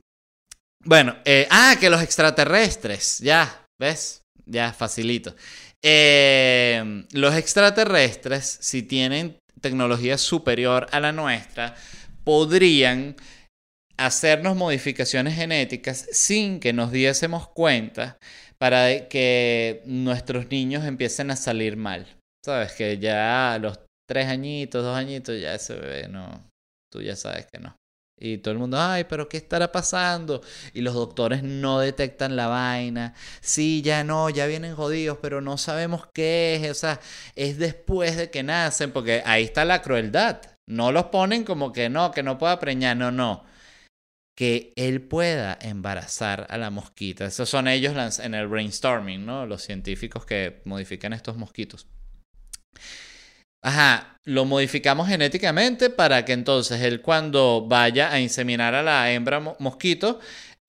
[0.84, 4.22] bueno, eh, ah, que los extraterrestres, ya, ¿ves?
[4.46, 5.36] Ya, facilito.
[5.82, 11.76] Em, los extraterrestres, si tienen tecnología superior a la nuestra,
[12.24, 13.16] podrían
[13.98, 18.18] hacernos modificaciones genéticas sin que nos diésemos cuenta
[18.58, 22.08] para que nuestros niños empiecen a salir mal.
[22.46, 26.50] Sabes que ya a los tres añitos, dos añitos, ya ese bebé no,
[26.92, 27.76] tú ya sabes que no.
[28.18, 30.42] Y todo el mundo, ay, pero ¿qué estará pasando?
[30.74, 33.14] Y los doctores no detectan la vaina.
[33.42, 36.72] Sí, ya no, ya vienen jodidos, pero no sabemos qué es.
[36.72, 37.02] O sea,
[37.36, 40.42] es después de que nacen, porque ahí está la crueldad.
[40.66, 43.44] No los ponen como que no, que no pueda preñar, no, no.
[44.38, 47.26] Que él pueda embarazar a la mosquita.
[47.26, 49.46] Esos son ellos en el brainstorming, ¿no?
[49.46, 51.88] Los científicos que modifican estos mosquitos.
[53.64, 59.40] Ajá, lo modificamos genéticamente para que entonces él cuando vaya a inseminar a la hembra
[59.40, 60.20] mosquito,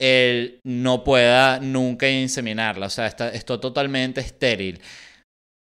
[0.01, 2.87] él no pueda nunca inseminarla.
[2.87, 4.81] O sea, está, está totalmente estéril.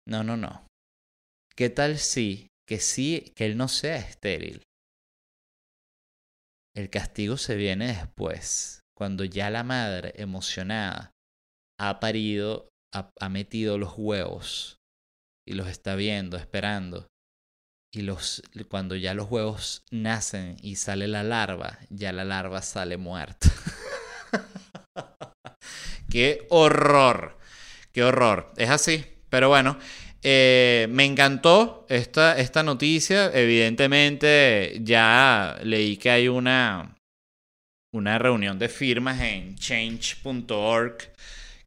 [0.07, 0.65] No, no, no.
[1.55, 4.63] ¿Qué tal si, que sí, que él no sea estéril?
[6.79, 11.11] El castigo se viene después, cuando ya la madre emocionada
[11.77, 14.79] ha parido, ha metido los huevos
[15.45, 17.09] y los está viendo, esperando
[17.93, 22.97] y los, cuando ya los huevos nacen y sale la larva, ya la larva sale
[22.97, 23.49] muerta.
[26.09, 27.41] qué horror,
[27.91, 28.53] qué horror.
[28.57, 29.81] Es así, pero bueno,
[30.23, 33.31] eh, me encantó esta, esta noticia.
[33.33, 36.97] Evidentemente ya leí que hay una,
[37.93, 40.99] una reunión de firmas en change.org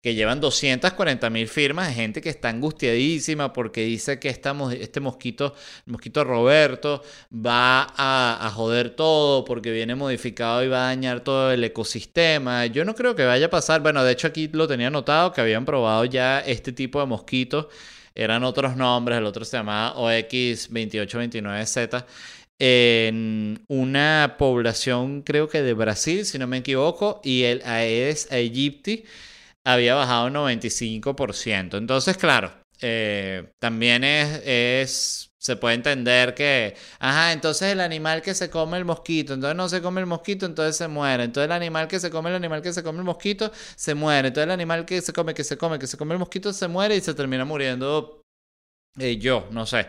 [0.01, 5.53] que llevan 240 mil firmas de gente que está angustiadísima porque dice que este mosquito,
[5.85, 11.19] el mosquito Roberto, va a, a, joder todo porque viene modificado y va a dañar
[11.19, 12.65] todo el ecosistema.
[12.65, 13.81] Yo no creo que vaya a pasar.
[13.81, 17.67] Bueno, de hecho aquí lo tenía notado que habían probado ya este tipo de mosquitos.
[18.15, 22.05] Eran otros nombres, el otro se llamaba OX2829Z
[22.63, 29.03] en una población creo que de Brasil, si no me equivoco, y el Aedes aegypti
[29.63, 31.79] había bajado un 95%.
[31.79, 38.33] Entonces, claro, eh, también es, es, se puede entender que, ajá, entonces el animal que
[38.33, 41.23] se come el mosquito, entonces no se come el mosquito, entonces se muere.
[41.23, 44.29] Entonces el animal que se come el animal que se come el mosquito, se muere.
[44.29, 46.67] Entonces el animal que se come, que se come, que se come el mosquito, se
[46.67, 48.21] muere y se termina muriendo
[48.99, 49.87] eh, yo, no sé.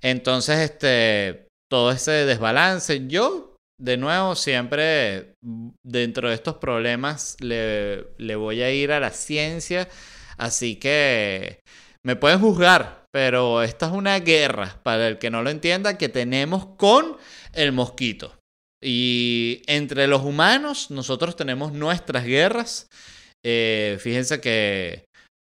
[0.00, 5.34] Entonces, este, todo ese desbalance, yo de nuevo, siempre
[5.82, 9.88] dentro de estos problemas le, voy a ir a la ciencia,
[10.36, 11.60] así que
[12.04, 16.08] me pueden juzgar, pero esta es una guerra, para el que no lo entienda, que
[16.08, 17.16] tenemos con
[17.52, 18.34] el mosquito.
[18.82, 22.88] Y entre los humanos, nosotros tenemos nuestras guerras.
[23.44, 25.04] Eh, fíjense que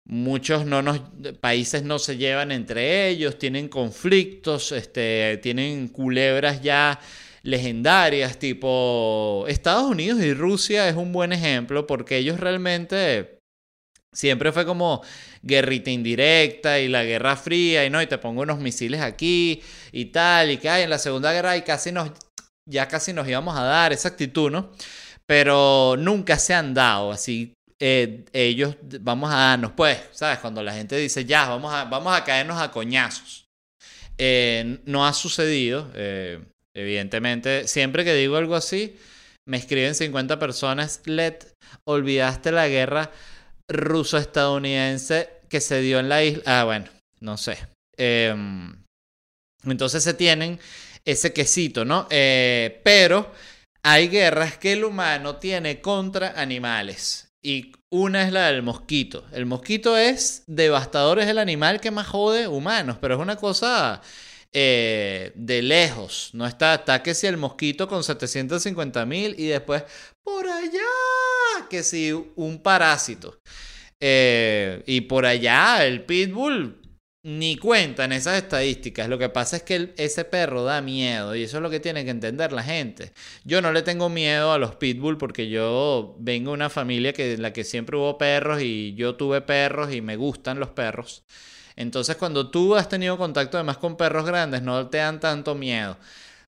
[0.06, 1.02] muchos no nos,
[1.40, 7.00] países no se llevan entre ellos, tienen conflictos, este, tienen culebras ya
[7.44, 13.41] legendarias, tipo Estados Unidos y Rusia es un buen ejemplo porque ellos realmente
[14.14, 15.04] siempre fue como
[15.42, 20.06] guerrita indirecta y la guerra fría y no, y te pongo unos misiles aquí y
[20.06, 22.12] tal, y que hay en la Segunda Guerra y casi nos,
[22.70, 24.72] ya casi nos íbamos a dar esa actitud, ¿no?
[25.26, 27.54] Pero nunca se han dado así.
[27.80, 30.40] Eh, ellos vamos a darnos, pues, ¿sabes?
[30.40, 33.46] Cuando la gente dice, ya, vamos a, vamos a caernos a coñazos.
[34.18, 35.90] Eh, no ha sucedido.
[35.96, 36.40] Eh,
[36.74, 38.98] Evidentemente, siempre que digo algo así,
[39.46, 41.40] me escriben 50 personas, Let,
[41.84, 43.12] olvidaste la guerra
[43.72, 46.44] ruso-estadounidense que se dio en la isla.
[46.46, 46.86] Ah, bueno,
[47.20, 47.58] no sé.
[47.98, 48.84] Em,
[49.64, 50.60] entonces se tienen
[51.06, 52.08] ese quesito, ¿no?
[52.10, 53.32] Eh, pero
[53.84, 57.32] hay guerras que el humano tiene contra animales.
[57.44, 59.26] Y una es la del mosquito.
[59.32, 64.02] El mosquito es devastador, es el animal que más jode humanos, pero es una cosa
[64.54, 66.30] eh, de lejos.
[66.34, 69.84] No está, está que si el mosquito con 750 mil y después
[70.24, 70.80] por allá,
[71.70, 73.38] que si un parásito.
[74.00, 76.82] Eh, y por allá el pitbull
[77.24, 79.08] ni cuenta en esas estadísticas.
[79.08, 82.04] Lo que pasa es que ese perro da miedo y eso es lo que tiene
[82.04, 83.14] que entender la gente.
[83.44, 87.34] Yo no le tengo miedo a los pitbull porque yo vengo de una familia que,
[87.34, 91.24] en la que siempre hubo perros y yo tuve perros y me gustan los perros.
[91.76, 95.98] Entonces cuando tú has tenido contacto además con perros grandes, no te dan tanto miedo.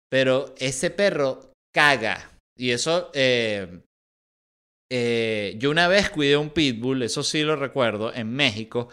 [0.10, 2.32] Pero ese perro caga.
[2.58, 3.82] Y eso, eh,
[4.96, 8.90] eh, yo una vez cuidé un pitbull, eso sí lo recuerdo, en México.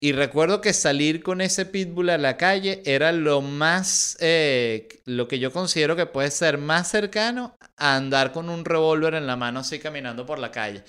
[0.00, 5.28] Y recuerdo que salir con ese pitbull a la calle era lo más, eh, lo
[5.28, 9.36] que yo considero que puede ser más cercano a andar con un revólver en la
[9.36, 10.84] mano así caminando por la calle.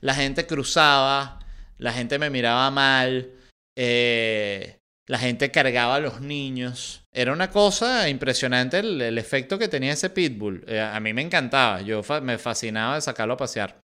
[0.00, 1.40] La gente cruzaba,
[1.78, 3.32] la gente me miraba mal.
[3.74, 7.04] Eh, La gente cargaba a los niños.
[7.12, 10.64] Era una cosa impresionante el, efecto que tenía ese pitbull.
[10.66, 11.82] Eh, a mí me encantaba.
[11.82, 13.80] Yo me fascinaba de sacarlo a pasear.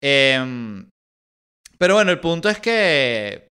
[0.00, 0.88] Em,
[1.78, 3.48] pero bueno, el punto es que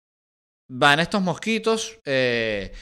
[0.70, 1.98] van estos mosquitos.
[2.04, 2.72] Eh,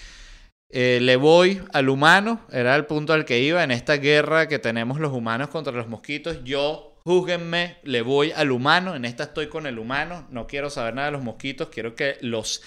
[0.68, 4.58] eh, le voy al humano, era el punto al que iba en esta guerra que
[4.58, 6.42] tenemos los humanos contra los mosquitos.
[6.42, 10.94] Yo, júguenme, le voy al humano, en esta estoy con el humano, no quiero saber
[10.94, 12.62] nada de los mosquitos, quiero que los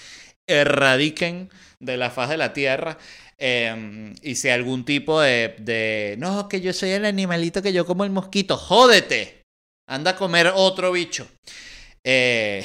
[0.50, 2.98] erradiquen de la faz de la tierra.
[3.38, 7.86] Em, y si algún tipo de, de, no, que yo soy el animalito que yo
[7.86, 9.44] como el mosquito, jódete,
[9.88, 11.28] anda a comer otro bicho.
[12.04, 12.64] Eh,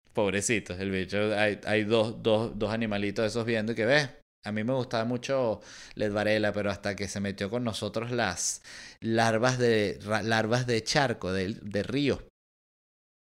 [0.12, 4.08] pobrecitos, el bicho, hay, hay dos, dos, dos animalitos esos viendo que ves,
[4.44, 5.60] a mí me gustaba mucho
[5.96, 8.62] Led Varela, pero hasta que se metió con nosotros las
[9.00, 12.22] larvas de, larvas de charco, de, de río,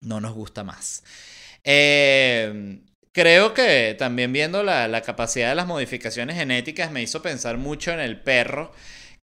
[0.02, 1.04] no nos gusta más.
[1.64, 2.80] Eh,
[3.18, 7.90] creo que también viendo la, la, capacidad de las modificaciones genéticas me hizo pensar mucho
[7.90, 8.70] en el perro,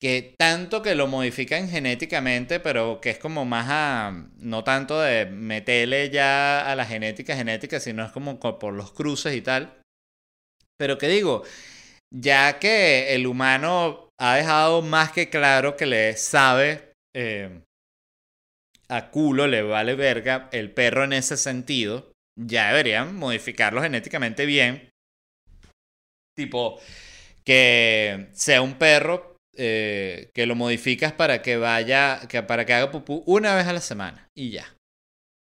[0.01, 5.27] que tanto que lo modifican genéticamente, pero que es como más a, no tanto de
[5.27, 9.81] meterle ya a la genética genética, sino es como por los cruces y tal.
[10.77, 11.45] Pero que digo,
[12.13, 17.61] ya que el humano ha dejado más que claro que le sabe eh,
[18.89, 24.91] a culo, le vale verga el perro en ese sentido, ya deberían modificarlo genéticamente bien.
[26.37, 26.81] Tipo,
[27.45, 32.91] que sea un perro eh, que lo modificas para que vaya, que, para que haga
[32.91, 34.77] pupú una vez a la semana y ya.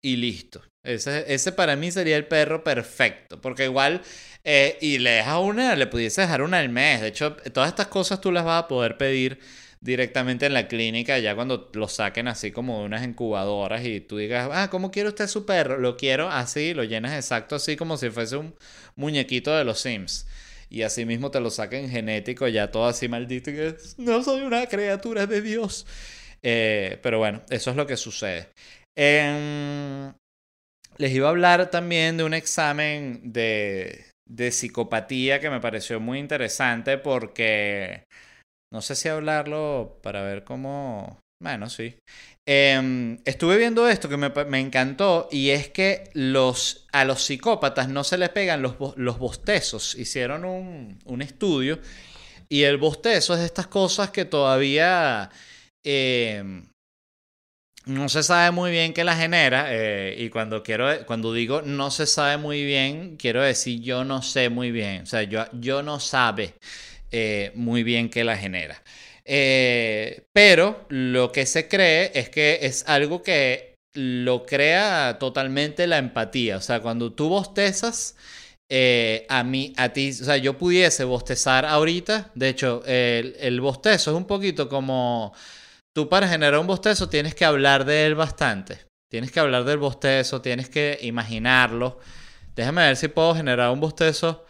[0.03, 0.63] Y listo.
[0.83, 4.01] Ese, ese para mí sería el perro perfecto, porque igual
[4.43, 7.01] eh, y le dejas una, le pudiese dejar una al mes.
[7.01, 9.39] De hecho, todas estas cosas tú las vas a poder pedir
[9.83, 14.17] directamente en la clínica ya cuando lo saquen así como de unas incubadoras y tú
[14.17, 15.79] digas, ah, ¿cómo quiere usted su perro?
[15.79, 18.55] Lo quiero así, lo llenas exacto así como si fuese un
[18.95, 20.27] muñequito de los Sims.
[20.69, 24.41] Y así mismo te lo saquen genético, ya todo así maldito, y que no soy
[24.41, 25.85] una criatura de Dios.
[26.43, 28.49] Eh, pero bueno, eso es lo que sucede.
[30.97, 36.19] les iba a hablar también de un examen de, de psicopatía que me pareció muy
[36.19, 38.05] interesante porque
[38.71, 41.19] no sé si hablarlo para ver cómo...
[41.41, 41.95] Bueno, sí.
[42.47, 47.89] Em, estuve viendo esto que me, me, encantó y es que los, a los psicópatas
[47.89, 49.95] no se les pegan los, los bostezos.
[49.95, 51.79] Hicieron un, un estudio
[52.47, 55.29] y el bostezo es de estas cosas que todavía...
[55.83, 56.61] Eh,
[57.85, 61.89] no se sabe muy bien qué la genera eh, y cuando quiero cuando digo no
[61.89, 65.81] se sabe muy bien quiero decir yo no sé muy bien o sea yo, yo
[65.81, 66.53] no sabe
[67.11, 68.81] eh, muy bien qué la genera
[69.25, 75.97] eh, pero lo que se cree es que es algo que lo crea totalmente la
[75.97, 78.15] empatía o sea cuando tú bostezas
[79.27, 82.31] a mí, a ti, o sea, yo pudiese bostezar ahorita.
[82.35, 85.33] De hecho, el, bostezo es un poquito como
[85.93, 88.79] tú para generar un bostezo tienes que hablar de él bastante.
[89.11, 91.99] Tienes que hablar del bostezo, tienes que imaginarlo.
[92.55, 94.45] Déjame ver si puedo generar un bostezo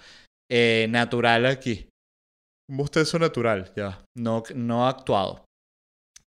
[0.49, 1.87] eh, natural aquí.
[2.71, 4.05] Un bostezo natural, ya.
[4.15, 5.43] No, no actuado.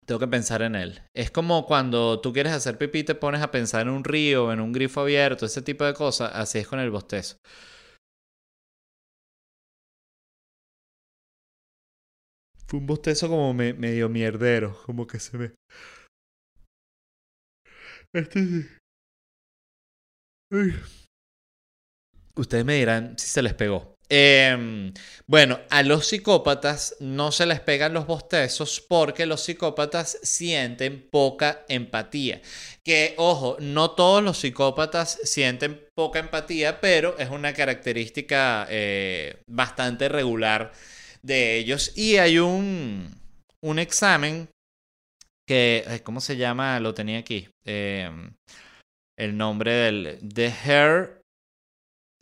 [0.04, 1.00] Tengo que pensar en él.
[1.16, 4.60] Es como cuando tú quieres hacer pipí, te pones a pensar en un río, en
[4.60, 6.32] un grifo abierto, ese tipo de cosas.
[6.34, 7.38] Así es con el bostezo.
[12.66, 15.54] Fue un bostezo como medio mierdero, como que se ve.
[18.12, 18.66] Este sí.
[22.36, 23.93] Ustedes me dirán si se les pegó.
[24.08, 24.92] Em,
[25.26, 31.64] bueno, a los psicópatas no se les pegan los bostezos porque los psicópatas sienten poca
[31.68, 32.42] empatía.
[32.84, 40.08] Que, ojo, no todos los psicópatas sienten poca empatía, pero es una característica eh, bastante
[40.08, 40.72] regular
[41.22, 41.92] de ellos.
[41.96, 43.08] Y hay un,
[43.62, 44.48] un examen
[45.46, 46.78] que, ¿cómo se llama?
[46.80, 47.48] Lo tenía aquí.
[47.66, 48.34] Em,
[49.18, 51.23] el nombre del The Hair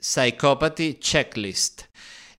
[0.02, 1.84] Psychopathy Checklist.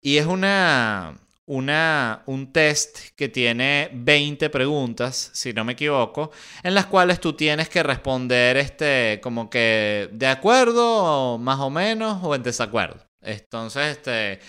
[0.02, 6.76] Y es una, una, un test que tiene 20 preguntas, si no me equivoco, en
[6.76, 12.36] las cuales tú tienes que responder este, como que de acuerdo, más o menos, o
[12.36, 13.04] en desacuerdo.
[13.22, 14.40] Entonces, este,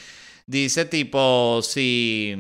[0.46, 2.34] Dice tipo, si...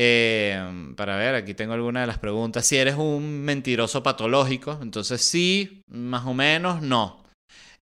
[0.00, 2.66] Eh, para ver, aquí tengo alguna de las preguntas.
[2.66, 7.17] Si eres un mentiroso patológico, entonces sí, más o menos, no.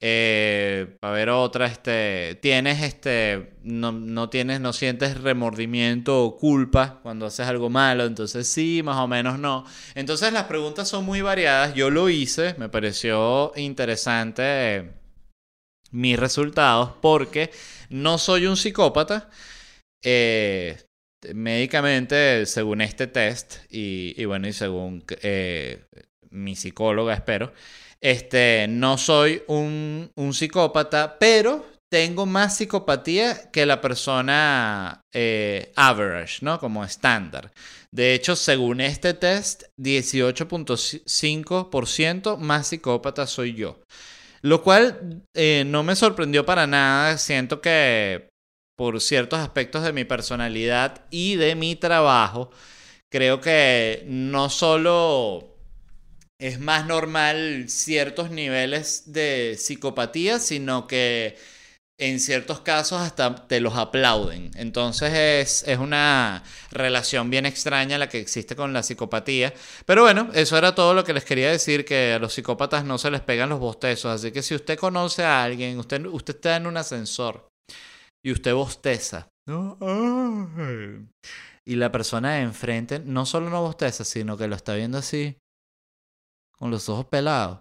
[0.04, 6.98] Eh, a ver otra, este, tienes este, no, no, tienes, no sientes remordimiento o culpa
[7.04, 9.64] cuando haces algo malo, entonces sí, más o menos no.
[9.94, 14.90] Entonces las preguntas son muy variadas, yo lo hice, me pareció interesante
[15.92, 17.52] mis resultados porque
[17.88, 19.30] no soy un psicópata.
[20.02, 20.78] Eh,
[21.32, 25.84] médicamente, según este test, y, bueno, y según eh,
[26.30, 27.52] mi psicóloga, espero,
[28.02, 36.44] este, no soy un, un, psicópata, pero tengo más psicopatía que la persona eh, average,
[36.44, 36.58] ¿no?
[36.58, 37.52] Como estándar.
[37.92, 43.80] De hecho, según este test, 18.5% más psicópata soy yo.
[44.40, 47.18] Lo cual eh, no me sorprendió para nada.
[47.18, 48.30] Siento que
[48.76, 52.50] por ciertos aspectos de mi personalidad y de mi trabajo,
[53.12, 55.51] creo que no solo
[56.42, 61.36] es más normal ciertos niveles de psicopatía, sino que
[62.00, 64.50] en ciertos casos hasta te los aplauden.
[64.56, 69.54] Entonces es, es, una relación bien extraña la que existe con la psicopatía.
[69.86, 72.98] Pero bueno, eso era todo lo que les quería decir, que a los psicópatas no
[72.98, 74.12] se les pegan los bostezos.
[74.12, 77.46] Así que si usted conoce a alguien, usted, usted está en un ascensor
[78.24, 79.28] y usted bosteza.
[81.64, 85.36] Y la persona de enfrente no solo no bosteza, sino que lo está viendo así,
[86.62, 87.58] con los ojos pelados.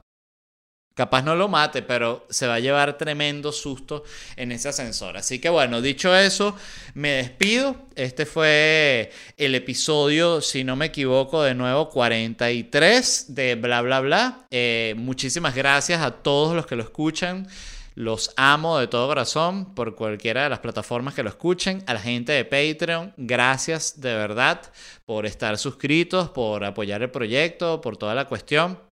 [0.93, 4.03] Capaz no lo mate, pero se va a llevar tremendo susto
[4.35, 5.17] en ese ascensor.
[5.17, 6.55] Así que bueno, dicho eso,
[6.93, 7.87] me despido.
[7.95, 14.45] Este fue el episodio, si no me equivoco, de nuevo 43 de bla bla bla.
[14.51, 17.47] Eh, muchísimas gracias a todos los que lo escuchan.
[17.95, 21.83] Los amo de todo corazón por cualquiera de las plataformas que lo escuchen.
[21.87, 24.61] A la gente de Patreon, gracias de verdad
[25.05, 28.90] por estar suscritos, por apoyar el proyecto, por toda la cuestión.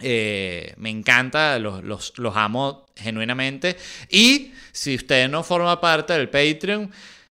[0.00, 1.82] Eh, me encanta, los,
[2.18, 3.76] los, amo genuinamente.
[4.10, 6.90] Y si usted no forma parte del Patreon,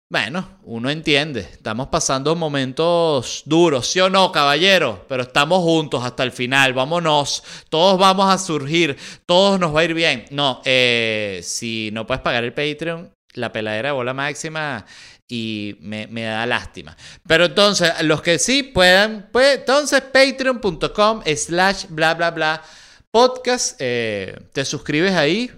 [0.09, 1.41] bueno, uno entiende.
[1.41, 5.05] Estamos pasando momentos duros, ¿sí o no, caballero?
[5.09, 6.73] Pero estamos juntos hasta el final.
[6.73, 7.43] Vámonos.
[7.69, 8.95] Todos vamos a surgir.
[9.25, 10.25] Todos nos va a ir bien.
[10.29, 14.85] No, eh, si no puedes pagar el Patreon, la peladera de bola máxima
[15.27, 16.95] y me, da lástima.
[17.27, 22.63] Pero entonces, los que sí puedan, pues entonces patreon.com slash bla bla bla
[23.11, 25.51] podcast, eh, te suscribes ahí,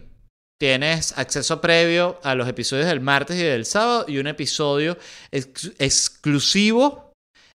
[0.59, 4.97] tienes acceso previo a los episodios del martes y del sábado y un episodio
[5.31, 7.07] exclusivo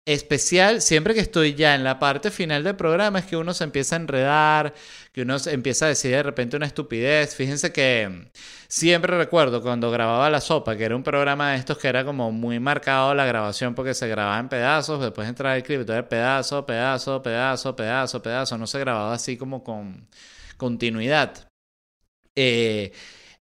[0.06, 3.64] especial, siempre que estoy ya en la parte final del programa, es que uno se
[3.64, 4.74] empieza a enredar,
[5.20, 7.36] que uno empieza a decir de repente una estupidez.
[7.36, 8.32] Fíjense que
[8.70, 12.32] siempre recuerdo cuando grababa La Sopa, que era un programa de estos que era como
[12.32, 16.66] muy marcado la grabación porque se grababa en pedazos, después entraba el clip, entonces pedazo,
[16.66, 20.08] pedazo, pedazo, pedazo, pedazo, no se grababa así como con
[20.56, 21.50] continuidad.
[22.36, 22.94] Eh,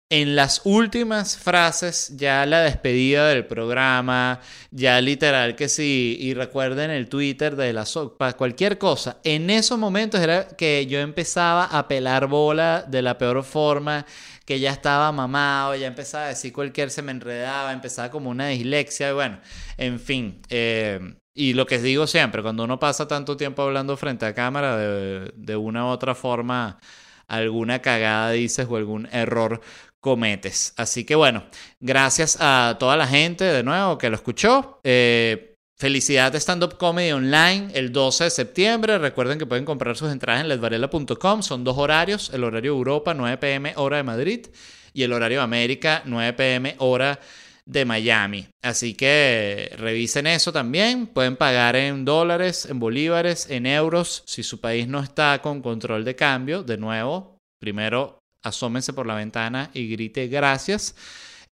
[0.09, 4.39] en las últimas frases, ya la despedida del programa,
[4.71, 9.77] ya literal que sí, y recuerden el Twitter de la sopa, cualquier cosa, en esos
[9.77, 14.05] momentos era que yo empezaba a pelar bola de la peor forma,
[14.45, 18.47] que ya estaba mamado, ya empezaba a decir cualquier, se me enredaba, empezaba como una
[18.47, 19.41] dislexia, y bueno,
[19.75, 20.41] en fin.
[20.47, 20.99] Eh,
[21.33, 25.33] y lo que digo siempre, cuando uno pasa tanto tiempo hablando frente a cámara, de,
[25.35, 26.79] de una u otra forma,
[27.27, 29.61] alguna cagada dices o algún error
[29.99, 30.73] cometes.
[30.77, 31.45] Así que bueno,
[31.79, 34.79] gracias a toda la gente de nuevo que lo escuchó.
[34.83, 38.97] Eh, Felicidad Stand Up Comedy Online el 12 de septiembre.
[38.97, 41.43] Recuerden que pueden comprar sus entradas en ledvarela.com.
[41.43, 42.31] Son dos horarios.
[42.33, 44.47] El horario Europa, 9 pm hora de Madrid.
[44.93, 47.19] Y el horario América, 9 pm hora
[47.63, 48.47] de Miami.
[48.63, 51.05] Así que revisen eso también.
[51.05, 54.23] Pueden pagar en dólares, en bolívares, en euros.
[54.25, 58.16] Si su país no está con control de cambio, de nuevo, primero
[58.47, 60.95] asómense por la ventana y grite gracias.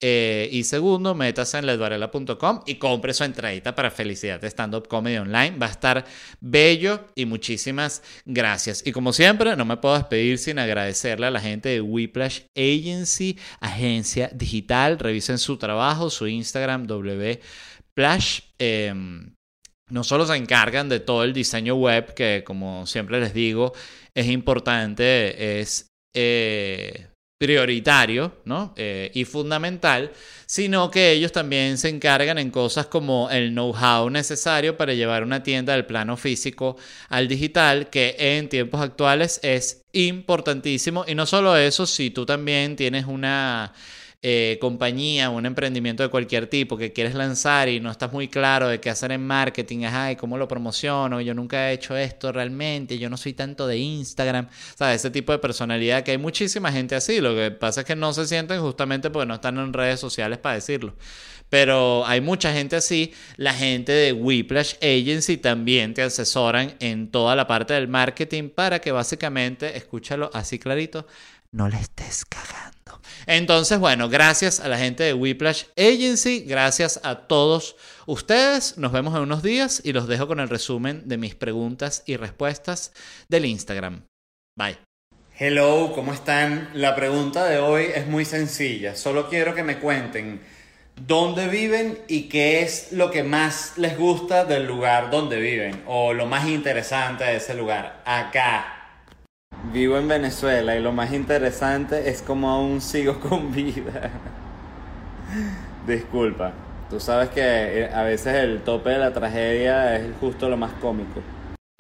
[0.01, 4.89] Eh, y segundo, métase en ledvarela.com y compre su entradita para Felicidad de Stand Up
[4.89, 5.57] Comedy Online.
[5.57, 6.05] Va a estar
[6.41, 8.83] bello y muchísimas gracias.
[8.87, 13.39] Y como siempre, no me puedo despedir sin agradecerle a la gente de Whiplash Agency,
[13.61, 14.99] agencia digital.
[14.99, 18.41] Revisen su trabajo, su Instagram, wplash.
[18.59, 19.35] Em,
[19.89, 23.73] no solo se encargan de todo el diseño web, que como siempre les digo,
[24.15, 27.09] es importante, es eh,
[27.39, 28.73] prioritario ¿no?
[28.77, 30.13] Eh, y fundamental,
[30.47, 35.43] sino que ellos también se encargan en cosas como el know-how necesario para llevar una
[35.43, 36.77] tienda del plano físico
[37.09, 41.05] al digital, que en tiempos actuales es importantísimo.
[41.07, 43.73] Y no solo eso, si tú también tienes una
[44.27, 48.69] eh, compañía, un emprendimiento de cualquier tipo que quieres lanzar y no estás muy claro
[48.69, 52.33] de qué hacer en marketing, ajá, y cómo lo promociono, yo nunca he hecho esto
[52.33, 55.03] realmente, yo no soy tanto de Instagram, ¿sabes?
[55.03, 58.15] Ese tipo de personalidad que hay muchísima gente así, lo que pasa es que no
[58.15, 60.95] se sienten justamente porque no están en redes sociales para decirlo.
[61.51, 67.37] Pero hay mucha gente así, la gente de Whiplash Agency también te asesoran en toda
[67.37, 71.07] la parte del marketing para que básicamente, escúchalo así clarito,
[71.53, 72.74] no la estés cagando.
[73.27, 77.77] Entonces, bueno, gracias a la gente de Whiplash Agency, gracias a todos
[78.07, 78.79] ustedes.
[78.79, 82.17] Nos vemos en unos días y los dejo con el resumen de mis preguntas y
[82.17, 82.93] respuestas
[83.29, 84.03] del Instagram.
[84.57, 84.79] Bye.
[85.37, 86.71] Hello, ¿cómo están?
[86.75, 88.95] La pregunta de hoy es muy sencilla.
[88.95, 90.41] Solo quiero que me cuenten
[90.95, 96.13] dónde viven y qué es lo que más les gusta del lugar donde viven o
[96.13, 98.03] lo más interesante de ese lugar.
[98.05, 98.74] Acá.
[99.73, 104.11] Vivo en Venezuela y lo más interesante es cómo aún sigo con vida.
[105.87, 106.53] Disculpa,
[106.91, 110.73] tú sabes que eh, a veces el tope de la tragedia es justo lo más
[110.75, 111.21] cómico.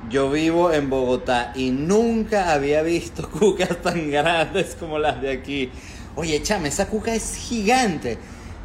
[0.09, 5.71] Yo vivo en Bogotá y nunca había visto cucas tan grandes como las de aquí.
[6.17, 8.19] Oye, chame, esa cuca es gigante.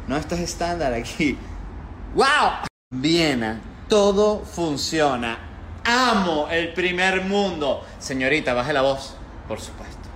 [0.06, 1.36] No, esto es estándar aquí.
[2.14, 2.66] ¡Wow!
[2.92, 5.49] Viena, todo funciona.
[5.90, 7.84] Amo el primer mundo.
[7.98, 9.16] Señorita, baje la voz,
[9.48, 10.08] por supuesto.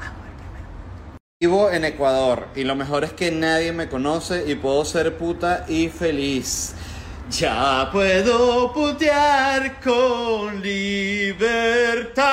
[0.00, 1.18] Amo el primer mundo.
[1.40, 5.66] Vivo en Ecuador y lo mejor es que nadie me conoce y puedo ser puta
[5.68, 6.74] y feliz.
[7.30, 12.24] Ya puedo putear con libertad.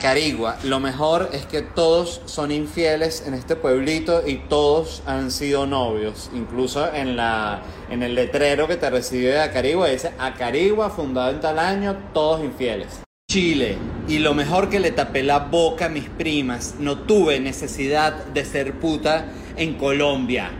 [0.00, 5.66] Carigua, lo mejor es que todos son infieles en este pueblito y todos han sido
[5.66, 6.30] novios.
[6.34, 7.60] Incluso en, la,
[7.90, 12.42] en el letrero que te recibe de Acarigua dice Acarigua, fundado en tal año, todos
[12.42, 13.02] infieles.
[13.30, 13.76] Chile,
[14.08, 18.44] y lo mejor que le tapé la boca a mis primas, no tuve necesidad de
[18.46, 19.26] ser puta
[19.56, 20.50] en Colombia.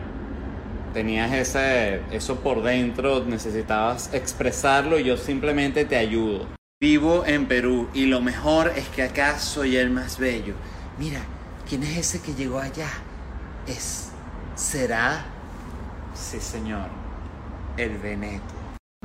[0.93, 6.60] Tenías ese, eso por dentro, necesitabas expresarlo y yo simplemente te ayudo.
[6.81, 10.55] Vivo en Perú y lo mejor es que acá soy el más bello.
[10.97, 11.19] Mira,
[11.69, 12.89] ¿quién es ese que llegó allá?
[13.67, 14.09] Es.
[14.55, 15.23] ¿Será?
[16.15, 16.87] Sí, señor.
[17.77, 18.41] El Veneto.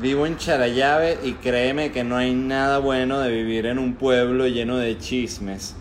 [0.01, 4.47] Vivo en Charallave y créeme que no hay nada bueno de vivir en un pueblo
[4.47, 5.77] lleno de chismes.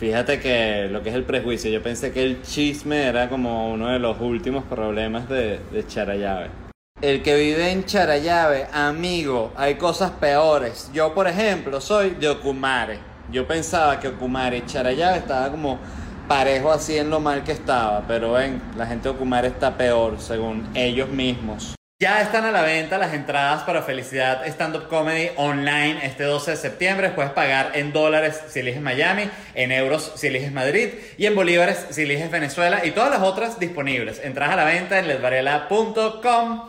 [0.00, 3.88] Fíjate que lo que es el prejuicio, yo pensé que el chisme era como uno
[3.88, 6.63] de los últimos problemas de, de.
[7.04, 10.90] El que vive en Charallave, amigo, hay cosas peores.
[10.94, 12.98] Yo, por ejemplo, soy de Ocumare.
[13.30, 15.78] Yo pensaba que Ocumare y Charallave estaba como
[16.26, 20.18] parejo así en lo mal que estaba, pero ven, la gente de Ocumare está peor,
[20.18, 21.74] según ellos mismos.
[22.04, 26.50] Ya están a la venta las entradas para Felicidad Stand Up Comedy online este 12
[26.50, 27.08] de septiembre.
[27.08, 31.86] Puedes pagar en dólares si eliges Miami, en euros si eliges Madrid y en bolívares
[31.88, 34.20] si eliges Venezuela y todas las otras disponibles.
[34.22, 36.68] Entradas a la venta en ledvarela.com.